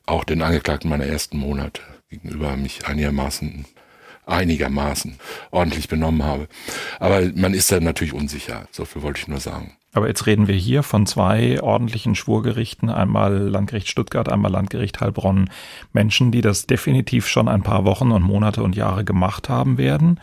[0.05, 3.65] Auch den Angeklagten meiner ersten Monate gegenüber mich einigermaßen
[4.25, 5.17] einigermaßen
[5.51, 6.49] ordentlich benommen habe.
[6.99, 8.67] Aber man ist da natürlich unsicher.
[8.71, 9.77] So viel wollte ich nur sagen.
[9.95, 15.49] Aber jetzt reden wir hier von zwei ordentlichen Schwurgerichten, einmal Landgericht Stuttgart, einmal Landgericht Heilbronn.
[15.93, 20.19] Menschen, die das definitiv schon ein paar Wochen und Monate und Jahre gemacht haben werden.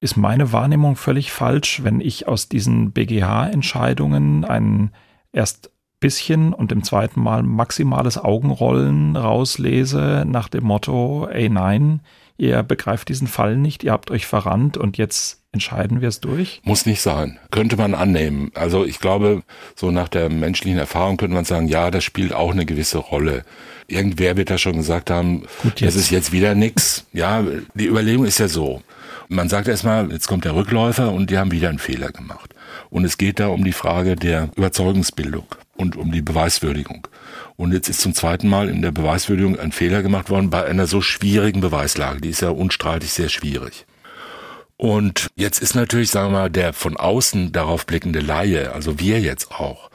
[0.00, 4.90] Ist meine Wahrnehmung völlig falsch, wenn ich aus diesen BGH-Entscheidungen ein
[5.32, 12.02] erst bisschen und im zweiten Mal maximales Augenrollen rauslese nach dem Motto, ey nein,
[12.36, 16.60] ihr begreift diesen Fall nicht, ihr habt euch verrannt und jetzt entscheiden wir es durch?
[16.64, 17.38] Muss nicht sein.
[17.50, 18.50] Könnte man annehmen.
[18.54, 19.42] Also ich glaube,
[19.74, 23.42] so nach der menschlichen Erfahrung könnte man sagen, ja, das spielt auch eine gewisse Rolle.
[23.88, 27.06] Irgendwer wird da schon gesagt haben, Gut, das ist jetzt wieder nix.
[27.14, 27.42] Ja,
[27.74, 28.82] die Überlegung ist ja so.
[29.28, 32.54] Man sagt erstmal, jetzt kommt der Rückläufer und die haben wieder einen Fehler gemacht.
[32.90, 37.08] Und es geht da um die Frage der Überzeugungsbildung und um die Beweiswürdigung.
[37.56, 40.86] Und jetzt ist zum zweiten Mal in der Beweiswürdigung ein Fehler gemacht worden bei einer
[40.86, 42.20] so schwierigen Beweislage.
[42.20, 43.86] Die ist ja unstreitig sehr schwierig.
[44.76, 49.20] Und jetzt ist natürlich, sagen wir mal, der von außen darauf blickende Laie, also wir
[49.20, 49.90] jetzt auch,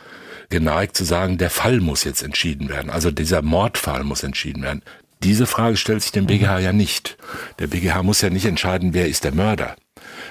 [0.49, 2.89] geneigt zu sagen, der Fall muss jetzt entschieden werden.
[2.89, 4.81] Also dieser Mordfall muss entschieden werden.
[5.23, 7.17] Diese Frage stellt sich dem BGH ja nicht.
[7.59, 9.75] Der BGH muss ja nicht entscheiden, wer ist der Mörder,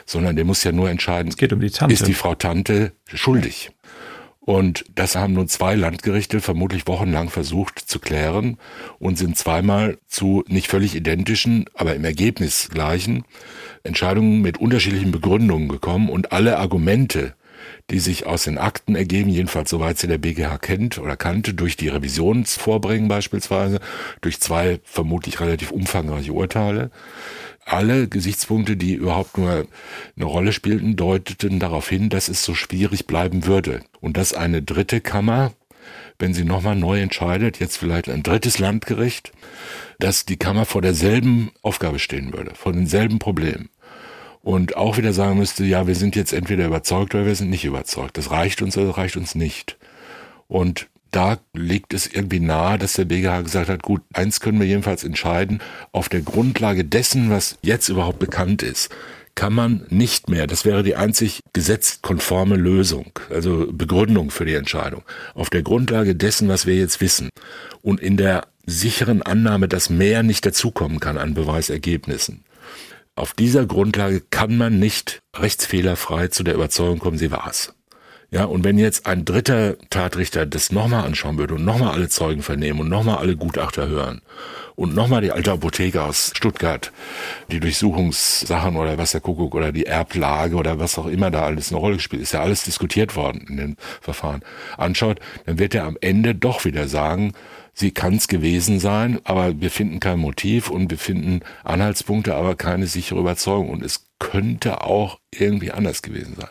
[0.04, 3.70] sondern der muss ja nur entscheiden, um die ist die Frau Tante schuldig.
[4.40, 8.57] Und das haben nun zwei Landgerichte vermutlich wochenlang versucht zu klären
[8.98, 13.24] und sind zweimal zu nicht völlig identischen, aber im Ergebnis gleichen
[13.85, 16.09] Entscheidungen mit unterschiedlichen Begründungen gekommen.
[16.09, 17.35] Und alle Argumente,
[17.90, 21.76] die sich aus den Akten ergeben, jedenfalls soweit sie der BGH kennt oder kannte, durch
[21.76, 23.79] die Revisionsvorbringen beispielsweise,
[24.22, 26.90] durch zwei vermutlich relativ umfangreiche Urteile,
[27.72, 29.66] alle Gesichtspunkte, die überhaupt nur
[30.16, 34.62] eine Rolle spielten, deuteten darauf hin, dass es so schwierig bleiben würde und dass eine
[34.62, 35.52] dritte Kammer,
[36.18, 39.33] wenn sie nochmal neu entscheidet, jetzt vielleicht ein drittes Landgericht,
[39.98, 43.68] dass die Kammer vor derselben Aufgabe stehen würde, vor denselben Problemen.
[44.42, 47.64] Und auch wieder sagen müsste, ja, wir sind jetzt entweder überzeugt oder wir sind nicht
[47.64, 48.16] überzeugt.
[48.16, 49.76] Das reicht uns oder das reicht uns nicht.
[50.48, 54.66] Und da liegt es irgendwie nahe, dass der BGH gesagt hat, gut, eins können wir
[54.66, 55.61] jedenfalls entscheiden,
[55.92, 58.90] auf der Grundlage dessen, was jetzt überhaupt bekannt ist,
[59.35, 65.03] kann man nicht mehr, das wäre die einzig gesetzkonforme Lösung, also Begründung für die Entscheidung,
[65.35, 67.31] auf der Grundlage dessen, was wir jetzt wissen
[67.81, 72.44] und in der sicheren Annahme, dass mehr nicht dazukommen kann an Beweisergebnissen.
[73.16, 77.75] Auf dieser Grundlage kann man nicht rechtsfehlerfrei zu der Überzeugung kommen, sie war es.
[78.32, 82.42] Ja, und wenn jetzt ein dritter Tatrichter das nochmal anschauen würde und nochmal alle Zeugen
[82.42, 84.20] vernehmen und nochmal alle Gutachter hören
[84.76, 86.92] und nochmal die alte Apotheke aus Stuttgart,
[87.50, 91.72] die Durchsuchungssachen oder was der Kuckuck oder die Erblage oder was auch immer da alles
[91.72, 94.42] eine Rolle gespielt ist, ja alles diskutiert worden in den Verfahren,
[94.76, 97.32] anschaut, dann wird er am Ende doch wieder sagen,
[97.74, 102.54] sie kann es gewesen sein, aber wir finden kein Motiv und wir finden Anhaltspunkte, aber
[102.54, 106.50] keine sichere Überzeugung und es könnte auch irgendwie anders gewesen sein.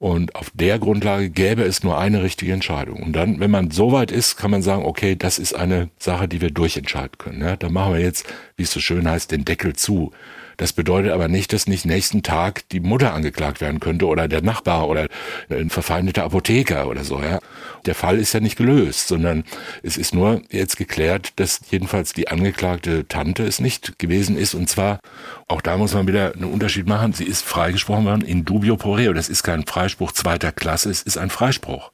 [0.00, 3.02] Und auf der Grundlage gäbe es nur eine richtige Entscheidung.
[3.02, 6.28] Und dann, wenn man so weit ist, kann man sagen, okay, das ist eine Sache,
[6.28, 7.40] die wir durchentscheiden können.
[7.40, 8.24] Ja, da machen wir jetzt,
[8.56, 10.12] wie es so schön heißt, den Deckel zu.
[10.58, 14.42] Das bedeutet aber nicht, dass nicht nächsten Tag die Mutter angeklagt werden könnte oder der
[14.42, 15.06] Nachbar oder
[15.48, 17.22] ein verfeindeter Apotheker oder so.
[17.22, 17.38] Ja.
[17.86, 19.44] Der Fall ist ja nicht gelöst, sondern
[19.84, 24.54] es ist nur jetzt geklärt, dass jedenfalls die angeklagte Tante es nicht gewesen ist.
[24.54, 24.98] Und zwar,
[25.46, 28.94] auch da muss man wieder einen Unterschied machen, sie ist freigesprochen worden in dubio pro
[28.94, 29.12] reo.
[29.12, 31.92] Das ist kein Freispruch zweiter Klasse, es ist ein Freispruch.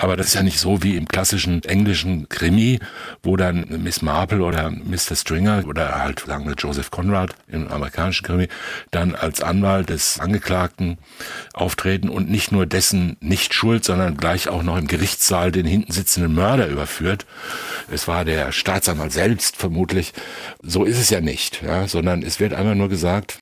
[0.00, 2.80] Aber das ist ja nicht so wie im klassischen englischen Krimi,
[3.22, 5.14] wo dann Miss Marple oder Mr.
[5.14, 8.48] Stringer oder halt sagen wir Joseph Conrad im amerikanischen Krimi
[8.92, 10.96] dann als Anwalt des Angeklagten
[11.52, 15.92] auftreten und nicht nur dessen nicht Schuld, sondern gleich auch noch im Gerichtssaal den hinten
[15.92, 17.26] sitzenden Mörder überführt.
[17.92, 20.14] Es war der Staatsanwalt selbst vermutlich.
[20.62, 23.38] So ist es ja nicht, ja, sondern es wird einfach nur gesagt,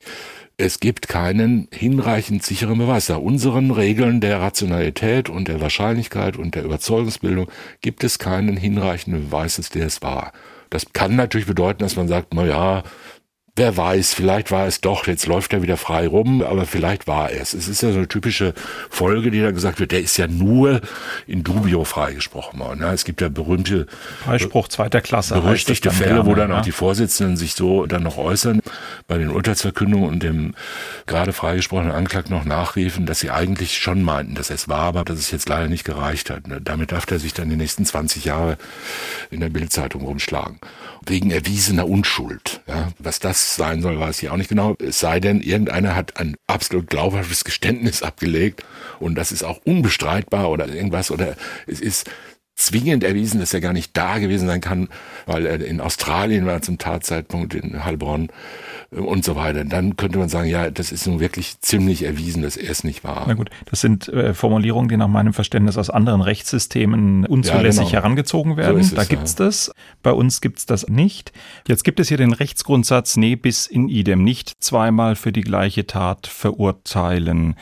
[0.61, 3.09] es gibt keinen hinreichend sicheren Beweis.
[3.09, 7.49] Nach unseren Regeln der Rationalität und der Wahrscheinlichkeit und der Überzeugungsbildung
[7.81, 10.33] gibt es keinen hinreichenden Beweis, dass der es war.
[10.69, 12.83] Das kann natürlich bedeuten, dass man sagt, na ja,
[13.59, 17.33] Wer weiß, vielleicht war es doch, jetzt läuft er wieder frei rum, aber vielleicht war
[17.33, 17.55] es.
[17.55, 18.55] Es ist ja so eine typische
[18.89, 20.81] Folge, die da gesagt wird, der ist ja nur
[21.27, 22.85] in dubio freigesprochen worden.
[22.85, 23.89] Es gibt ja berühmte
[24.25, 25.35] Freispruch zweiter Klasse.
[25.35, 26.59] Berüchtigte Fälle, gerne, wo dann ja.
[26.59, 28.61] auch die Vorsitzenden sich so dann noch äußern,
[29.09, 30.55] bei den Urteilsverkündungen und dem
[31.07, 35.19] gerade freigesprochenen Anklagten noch nachriefen, dass sie eigentlich schon meinten, dass es war, aber dass
[35.19, 36.45] es jetzt leider nicht gereicht hat.
[36.63, 38.57] Damit darf er sich dann die nächsten 20 Jahre
[39.33, 40.61] in der Bildzeitung rumschlagen.
[41.05, 42.58] Wegen erwiesener Unschuld.
[42.69, 44.77] Ja, was das sein soll, weiß ich auch nicht genau.
[44.79, 48.63] Es sei denn, irgendeiner hat ein absolut glaubhaftes Geständnis abgelegt
[49.01, 51.35] und das ist auch unbestreitbar oder irgendwas oder
[51.67, 52.11] es ist
[52.59, 54.89] zwingend erwiesen, dass er gar nicht da gewesen sein kann,
[55.27, 58.29] weil er in Australien war zum Tatzeitpunkt in Heilbronn
[58.91, 59.65] und so weiter.
[59.65, 63.05] Dann könnte man sagen, ja, das ist nun wirklich ziemlich erwiesen, dass er es nicht
[63.05, 63.25] war.
[63.29, 67.85] Na gut, das sind äh, Formulierungen, die nach meinem Verständnis aus anderen Rechtssystemen unzulässig ja,
[67.85, 68.03] genau.
[68.03, 68.83] herangezogen werden.
[68.83, 69.47] So es, da gibt's ja.
[69.47, 69.71] das.
[70.03, 71.33] Bei uns gibt's das nicht.
[71.69, 75.87] Jetzt gibt es hier den Rechtsgrundsatz, nee, bis in idem, nicht zweimal für die gleiche
[75.87, 77.55] Tat verurteilen.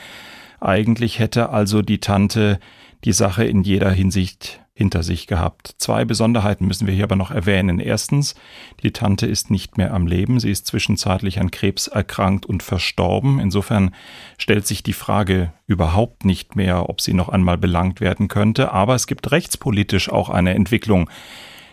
[0.59, 2.59] Eigentlich hätte also die Tante
[3.03, 5.73] die Sache in jeder Hinsicht hinter sich gehabt.
[5.79, 7.79] Zwei Besonderheiten müssen wir hier aber noch erwähnen.
[7.79, 8.35] Erstens,
[8.83, 10.39] die Tante ist nicht mehr am Leben.
[10.39, 13.39] Sie ist zwischenzeitlich an Krebs erkrankt und verstorben.
[13.39, 13.95] Insofern
[14.37, 18.71] stellt sich die Frage überhaupt nicht mehr, ob sie noch einmal belangt werden könnte.
[18.71, 21.09] Aber es gibt rechtspolitisch auch eine Entwicklung,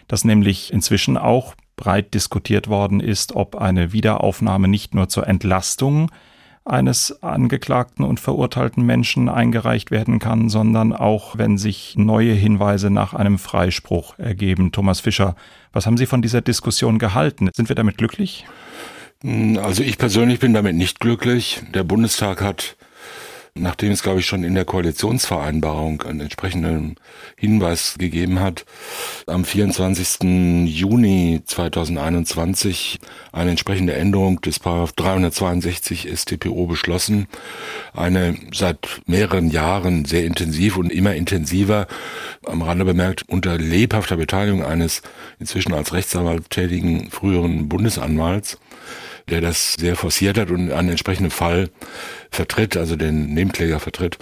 [0.09, 6.11] dass nämlich inzwischen auch breit diskutiert worden ist, ob eine Wiederaufnahme nicht nur zur Entlastung
[6.65, 13.13] eines angeklagten und verurteilten Menschen eingereicht werden kann, sondern auch, wenn sich neue Hinweise nach
[13.13, 14.73] einem Freispruch ergeben.
[14.73, 15.37] Thomas Fischer,
[15.73, 17.51] was haben Sie von dieser Diskussion gehalten?
[17.55, 18.47] Sind wir damit glücklich?
[19.63, 21.63] Also ich persönlich bin damit nicht glücklich.
[21.75, 22.77] Der Bundestag hat
[23.57, 26.97] nachdem es, glaube ich, schon in der Koalitionsvereinbarung einen entsprechenden
[27.37, 28.65] Hinweis gegeben hat,
[29.29, 30.67] am 24.
[30.67, 32.99] Juni 2021
[33.31, 37.29] eine entsprechende Änderung des Paragraph 362 StPO beschlossen.
[37.93, 41.87] Eine seit mehreren Jahren sehr intensiv und immer intensiver,
[42.45, 45.03] am Rande bemerkt, unter lebhafter Beteiligung eines
[45.39, 48.59] inzwischen als Rechtsanwalt tätigen früheren Bundesanwalts
[49.29, 51.71] der das sehr forciert hat und einen entsprechenden Fall
[52.31, 54.19] vertritt, also den Nebenkläger vertritt,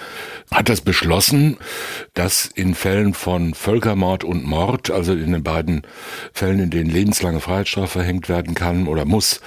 [0.51, 1.57] hat das beschlossen,
[2.15, 5.83] dass in Fällen von Völkermord und Mord, also in den beiden
[6.33, 9.41] Fällen, in denen lebenslange Freiheitsstrafe verhängt werden kann oder muss,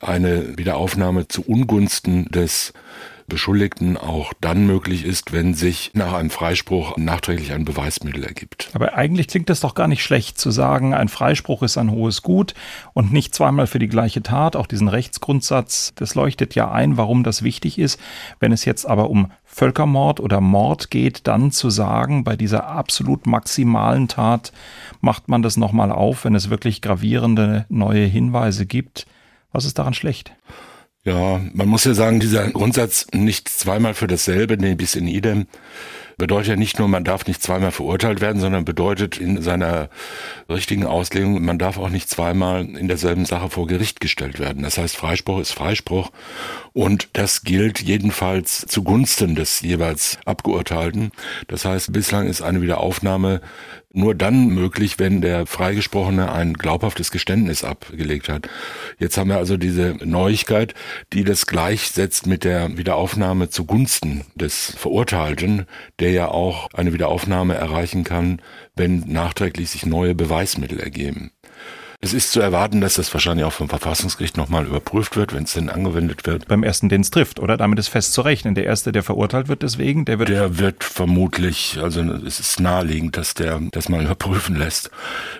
[0.00, 2.72] eine Wiederaufnahme zu Ungunsten des
[3.32, 8.68] Beschuldigten auch dann möglich ist, wenn sich nach einem Freispruch nachträglich ein Beweismittel ergibt.
[8.74, 12.20] Aber eigentlich klingt das doch gar nicht schlecht zu sagen, ein Freispruch ist ein hohes
[12.20, 12.52] Gut
[12.92, 14.54] und nicht zweimal für die gleiche Tat.
[14.54, 17.98] Auch diesen Rechtsgrundsatz, das leuchtet ja ein, warum das wichtig ist.
[18.38, 23.26] Wenn es jetzt aber um Völkermord oder Mord geht, dann zu sagen, bei dieser absolut
[23.26, 24.52] maximalen Tat
[25.00, 29.06] macht man das nochmal auf, wenn es wirklich gravierende neue Hinweise gibt.
[29.52, 30.32] Was ist daran schlecht?
[31.04, 35.46] Ja, man muss ja sagen, dieser Grundsatz nicht zweimal für dasselbe, nee, bis in idem,
[36.22, 39.88] bedeutet ja nicht nur, man darf nicht zweimal verurteilt werden, sondern bedeutet in seiner
[40.48, 44.62] richtigen Auslegung, man darf auch nicht zweimal in derselben Sache vor Gericht gestellt werden.
[44.62, 46.12] Das heißt, Freispruch ist Freispruch
[46.72, 51.10] und das gilt jedenfalls zugunsten des jeweils Abgeurteilten.
[51.48, 53.40] Das heißt, bislang ist eine Wiederaufnahme
[53.92, 58.48] nur dann möglich, wenn der Freigesprochene ein glaubhaftes Geständnis abgelegt hat.
[58.98, 60.74] Jetzt haben wir also diese Neuigkeit,
[61.12, 65.66] die das gleichsetzt mit der Wiederaufnahme zugunsten des Verurteilten,
[65.98, 68.40] der ja auch eine Wiederaufnahme erreichen kann,
[68.76, 71.32] wenn nachträglich sich neue Beweismittel ergeben.
[72.04, 75.52] Es ist zu erwarten, dass das wahrscheinlich auch vom Verfassungsgericht nochmal überprüft wird, wenn es
[75.52, 76.48] denn angewendet wird.
[76.48, 77.56] Beim ersten, den es trifft, oder?
[77.56, 78.56] Damit ist fest zu rechnen.
[78.56, 80.28] Der erste, der verurteilt wird deswegen, der wird...
[80.28, 84.90] Der wird vermutlich, also es ist naheliegend, dass der das mal überprüfen lässt,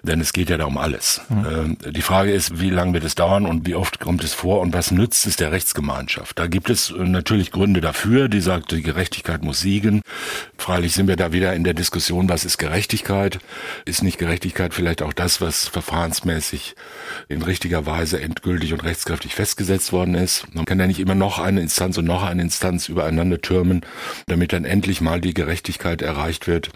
[0.05, 1.21] denn es geht ja da um alles.
[1.31, 1.79] Mhm.
[1.91, 4.73] die Frage ist, wie lange wird es dauern und wie oft kommt es vor und
[4.73, 6.39] was nützt es der Rechtsgemeinschaft?
[6.39, 10.01] Da gibt es natürlich Gründe dafür, die sagt, die Gerechtigkeit muss siegen.
[10.59, 13.41] Freilich sind wir da wieder in der Diskussion, was ist Gerechtigkeit?
[13.85, 16.75] Ist nicht Gerechtigkeit vielleicht auch das, was verfahrensmäßig rechtmäßig
[17.29, 20.47] in richtiger Weise endgültig und rechtskräftig festgesetzt worden ist.
[20.55, 23.83] Man kann ja nicht immer noch eine Instanz und noch eine Instanz übereinander türmen,
[24.27, 26.71] damit dann endlich mal die Gerechtigkeit erreicht wird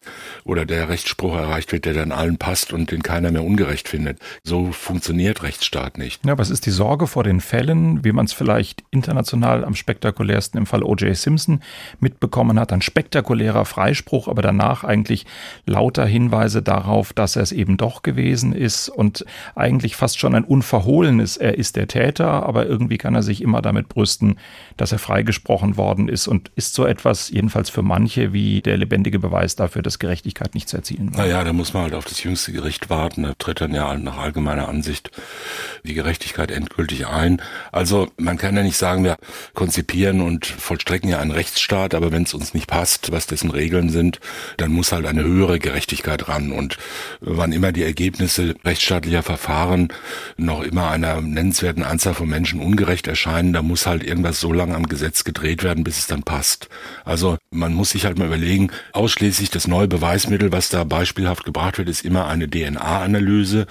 [0.45, 4.19] oder der Rechtsspruch erreicht wird, der dann allen passt und den keiner mehr ungerecht findet.
[4.45, 6.25] So funktioniert Rechtsstaat nicht.
[6.25, 10.59] Ja, was ist die Sorge vor den Fällen, wie man es vielleicht international am spektakulärsten
[10.59, 11.17] im Fall O.J.
[11.17, 11.61] Simpson
[12.01, 12.73] mitbekommen hat?
[12.73, 15.27] Ein spektakulärer Freispruch, aber danach eigentlich
[15.67, 19.25] lauter Hinweise darauf, dass er es eben doch gewesen ist und
[19.67, 23.63] eigentlich fast schon ein unverhohlenes, er ist der Täter, aber irgendwie kann er sich immer
[23.63, 24.39] damit brüsten,
[24.77, 29.19] dass er freigesprochen worden ist und ist so etwas, jedenfalls für manche, wie der lebendige
[29.19, 31.25] Beweis dafür, dass Gerechtigkeit nicht zu erzielen war.
[31.25, 33.25] Naja, da muss man halt auf das jüngste Gericht warten.
[33.25, 35.11] Da tritt dann ja nach allgemeiner Ansicht
[35.83, 37.43] die Gerechtigkeit endgültig ein.
[37.73, 39.17] Also man kann ja nicht sagen, wir
[39.55, 43.89] konzipieren und vollstrecken ja einen Rechtsstaat, aber wenn es uns nicht passt, was dessen Regeln
[43.89, 44.21] sind,
[44.59, 46.53] dann muss halt eine höhere Gerechtigkeit ran.
[46.53, 46.77] Und
[47.21, 49.89] wann immer die Ergebnisse rechtsstaatlicher Verfahren Verfahren
[50.37, 54.75] noch immer einer nennenswerten Anzahl von Menschen ungerecht erscheinen, da muss halt irgendwas so lange
[54.75, 56.69] am Gesetz gedreht werden, bis es dann passt.
[57.07, 61.79] Also Man muss sich halt mal überlegen, ausschließlich das neue Beweismittel, was da beispielhaft gebracht
[61.79, 63.67] wird, ist immer eine DNA-Analyse.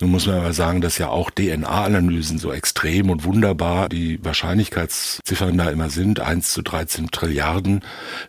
[0.00, 5.58] Nun muss man aber sagen, dass ja auch DNA-Analysen so extrem und wunderbar die Wahrscheinlichkeitsziffern
[5.58, 7.80] da immer sind, 1 zu 13 Trilliarden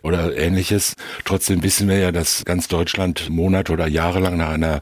[0.02, 0.94] oder ähnliches.
[1.24, 4.80] Trotzdem wissen wir ja, dass ganz Deutschland Monate oder Jahre lang nach einer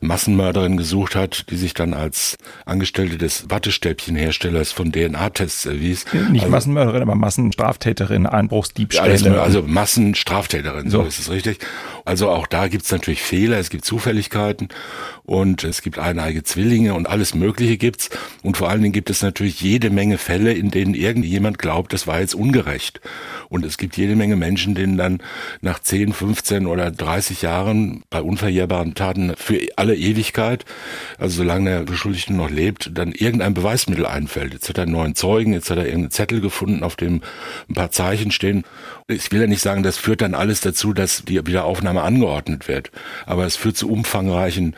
[0.00, 6.06] Massenmörderin gesucht hat, die sich dann als Angestellte des Wattestäbchenherstellers von DNA-Tests erwies.
[6.30, 9.34] Nicht also, Massenmörderin, aber Massenstraftäterin, Einbruchsdiebstähle.
[9.34, 11.02] Ja, also Massenstraftäterin, so.
[11.02, 11.58] so ist es richtig.
[12.04, 14.68] Also auch da gibt es natürlich Fehler, es gibt Zufälligkeiten
[15.30, 18.10] und es gibt eineige Zwillinge und alles Mögliche gibt's.
[18.42, 22.08] Und vor allen Dingen gibt es natürlich jede Menge Fälle, in denen irgendjemand glaubt, das
[22.08, 23.00] war jetzt ungerecht.
[23.48, 25.22] Und es gibt jede Menge Menschen, denen dann
[25.60, 30.64] nach 10, 15 oder 30 Jahren bei unverjährbaren Taten für alle Ewigkeit,
[31.16, 34.52] also solange der Beschuldigte noch lebt, dann irgendein Beweismittel einfällt.
[34.52, 37.22] Jetzt hat er einen neuen Zeugen, jetzt hat er irgendeinen Zettel gefunden, auf dem
[37.68, 38.64] ein paar Zeichen stehen.
[39.06, 42.90] Ich will ja nicht sagen, das führt dann alles dazu, dass die Wiederaufnahme angeordnet wird.
[43.26, 44.74] Aber es führt zu umfangreichen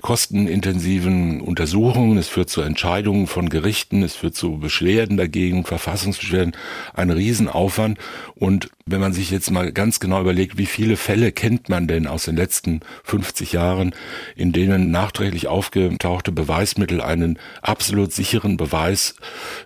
[0.00, 6.56] kostenintensiven Untersuchungen, es führt zu Entscheidungen von Gerichten, es führt zu Beschwerden dagegen, Verfassungsbeschwerden,
[6.94, 7.98] ein Riesenaufwand.
[8.34, 12.06] Und wenn man sich jetzt mal ganz genau überlegt, wie viele Fälle kennt man denn
[12.06, 13.94] aus den letzten 50 Jahren,
[14.36, 19.14] in denen nachträglich aufgetauchte Beweismittel einen absolut sicheren Beweis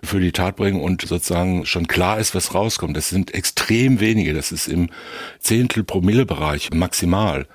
[0.03, 2.97] für die Tat bringen und sozusagen schon klar ist, was rauskommt.
[2.97, 4.89] Das sind extrem wenige, das ist im
[5.39, 7.47] Zehntel Promille Bereich maximal.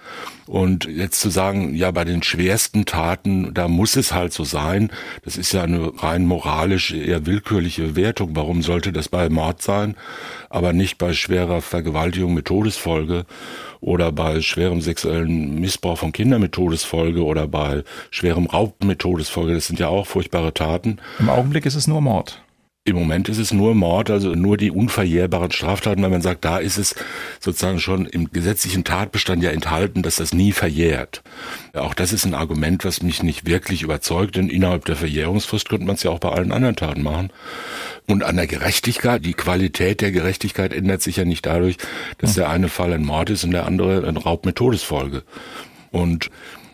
[0.47, 4.91] Und jetzt zu sagen, ja, bei den schwersten Taten, da muss es halt so sein,
[5.23, 8.31] das ist ja eine rein moralisch eher willkürliche Wertung.
[8.37, 9.97] Warum sollte das bei Mord sein,
[10.49, 13.27] aber nicht bei schwerer Vergewaltigung mit Todesfolge
[13.83, 19.53] oder bei schwerem sexuellen Missbrauch von Kindern mit Todesfolge oder bei schwerem Raub mit Todesfolge?
[19.53, 21.01] Das sind ja auch furchtbare Taten.
[21.19, 22.41] Im Augenblick ist es nur Mord.
[22.85, 26.57] Im Moment ist es nur Mord, also nur die unverjährbaren Straftaten, weil man sagt, da
[26.57, 26.95] ist es
[27.39, 31.23] sozusagen schon im gesetzlichen Tatbestand ja enthalten, dass das nie verjährt.
[31.75, 35.85] Auch das ist ein Argument, was mich nicht wirklich überzeugt, denn innerhalb der Verjährungsfrist könnte
[35.85, 37.31] man es ja auch bei allen anderen Taten machen.
[38.07, 41.77] Und an der Gerechtigkeit, die Qualität der Gerechtigkeit ändert sich ja nicht dadurch,
[42.17, 45.25] dass der eine Fall ein Mord ist und der andere ein Raub mit Todesfolge.
[45.91, 46.31] Und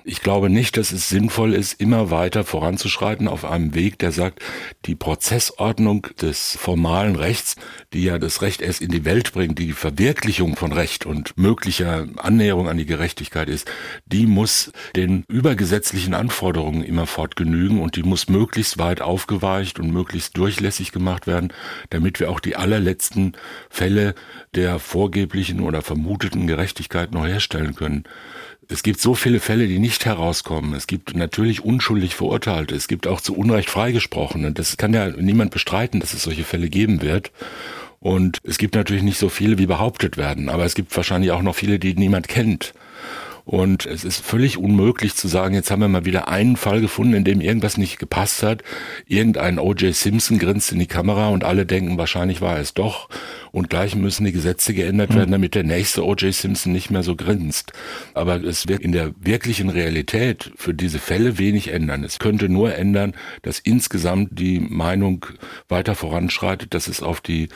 [0.06, 4.40] ich glaube nicht, dass es sinnvoll ist, immer weiter voranzuschreiten auf einem Weg, der sagt,
[4.84, 7.56] die Prozessordnung des formalen Rechts,
[7.94, 12.06] die ja das Recht erst in die Welt bringt, die Verwirklichung von Recht und möglicher
[12.18, 13.70] Annäherung an die Gerechtigkeit ist,
[14.04, 20.36] die muss den übergesetzlichen Anforderungen immerfort genügen und die muss möglichst weit aufgeweicht und möglichst
[20.36, 21.50] durchlässig gemacht werden,
[21.88, 23.32] damit wir auch die allerletzten
[23.70, 24.14] Fälle
[24.54, 28.04] der vorgeblichen oder vermuteten Gerechtigkeit noch herstellen können.
[28.68, 30.74] Es gibt so viele Fälle, die nicht herauskommen.
[30.74, 32.74] Es gibt natürlich unschuldig Verurteilte.
[32.74, 34.52] Es gibt auch zu Unrecht Freigesprochene.
[34.52, 37.30] Das kann ja niemand bestreiten, dass es solche Fälle geben wird.
[38.00, 40.48] Und es gibt natürlich nicht so viele, wie behauptet werden.
[40.48, 42.74] Aber es gibt wahrscheinlich auch noch viele, die niemand kennt.
[43.44, 47.12] Und es ist völlig unmöglich zu sagen, jetzt haben wir mal wieder einen Fall gefunden,
[47.12, 48.62] in dem irgendwas nicht gepasst hat.
[49.06, 49.94] Irgendein O.J.
[49.94, 53.10] Simpson grinst in die Kamera und alle denken, wahrscheinlich war es doch.
[53.52, 55.16] Und gleich müssen die Gesetze geändert hm.
[55.16, 56.32] werden, damit der nächste O.J.
[56.32, 57.74] Simpson nicht mehr so grinst.
[58.14, 62.02] Aber es wird in der wirklichen Realität für diese Fälle wenig ändern.
[62.02, 65.26] Es könnte nur ändern, dass insgesamt die Meinung
[65.68, 67.48] weiter voranschreitet, dass es auf die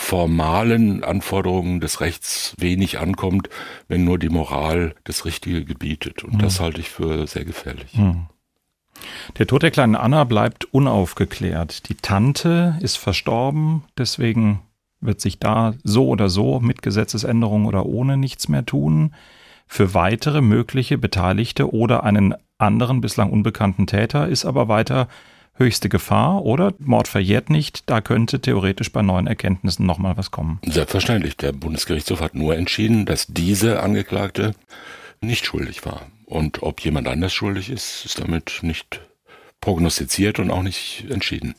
[0.00, 3.50] formalen Anforderungen des Rechts wenig ankommt,
[3.86, 6.24] wenn nur die Moral das Richtige gebietet.
[6.24, 6.38] Und mhm.
[6.38, 7.94] das halte ich für sehr gefährlich.
[7.94, 8.26] Mhm.
[9.38, 11.88] Der Tod der kleinen Anna bleibt unaufgeklärt.
[11.90, 14.60] Die Tante ist verstorben, deswegen
[15.00, 19.14] wird sich da so oder so mit Gesetzesänderung oder ohne nichts mehr tun.
[19.66, 25.08] Für weitere mögliche Beteiligte oder einen anderen bislang unbekannten Täter ist aber weiter
[25.60, 30.58] höchste Gefahr oder Mord verjährt nicht, da könnte theoretisch bei neuen Erkenntnissen nochmal was kommen.
[30.66, 31.36] Selbstverständlich.
[31.36, 34.54] Der Bundesgerichtshof hat nur entschieden, dass diese Angeklagte
[35.20, 36.06] nicht schuldig war.
[36.24, 39.00] Und ob jemand anders schuldig ist, ist damit nicht
[39.60, 41.54] prognostiziert und auch nicht entschieden.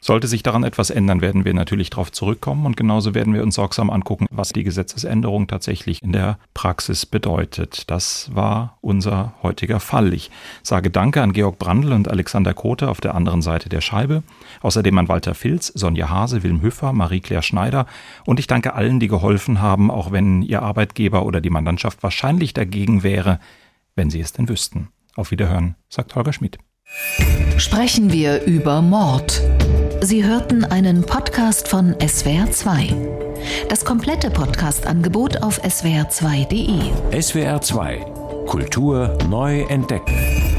[0.00, 3.56] Sollte sich daran etwas ändern, werden wir natürlich darauf zurückkommen und genauso werden wir uns
[3.56, 7.90] sorgsam angucken, was die Gesetzesänderung tatsächlich in der Praxis bedeutet.
[7.90, 10.14] Das war unser heutiger Fall.
[10.14, 10.30] Ich
[10.62, 14.22] sage Danke an Georg Brandl und Alexander Kote auf der anderen Seite der Scheibe,
[14.60, 17.86] außerdem an Walter Filz, Sonja Hase, Wilm Hüffer, Marie-Claire Schneider
[18.24, 22.54] und ich danke allen, die geholfen haben, auch wenn ihr Arbeitgeber oder die Mandantschaft wahrscheinlich
[22.54, 23.40] dagegen wäre,
[23.96, 24.88] wenn sie es denn wüssten.
[25.16, 26.58] Auf Wiederhören, sagt Holger Schmidt.
[27.56, 29.42] Sprechen wir über Mord.
[30.00, 32.94] Sie hörten einen Podcast von SWR2.
[33.68, 37.18] Das komplette Podcast-Angebot auf swr2.de.
[37.18, 40.57] SWR2 Kultur neu entdecken.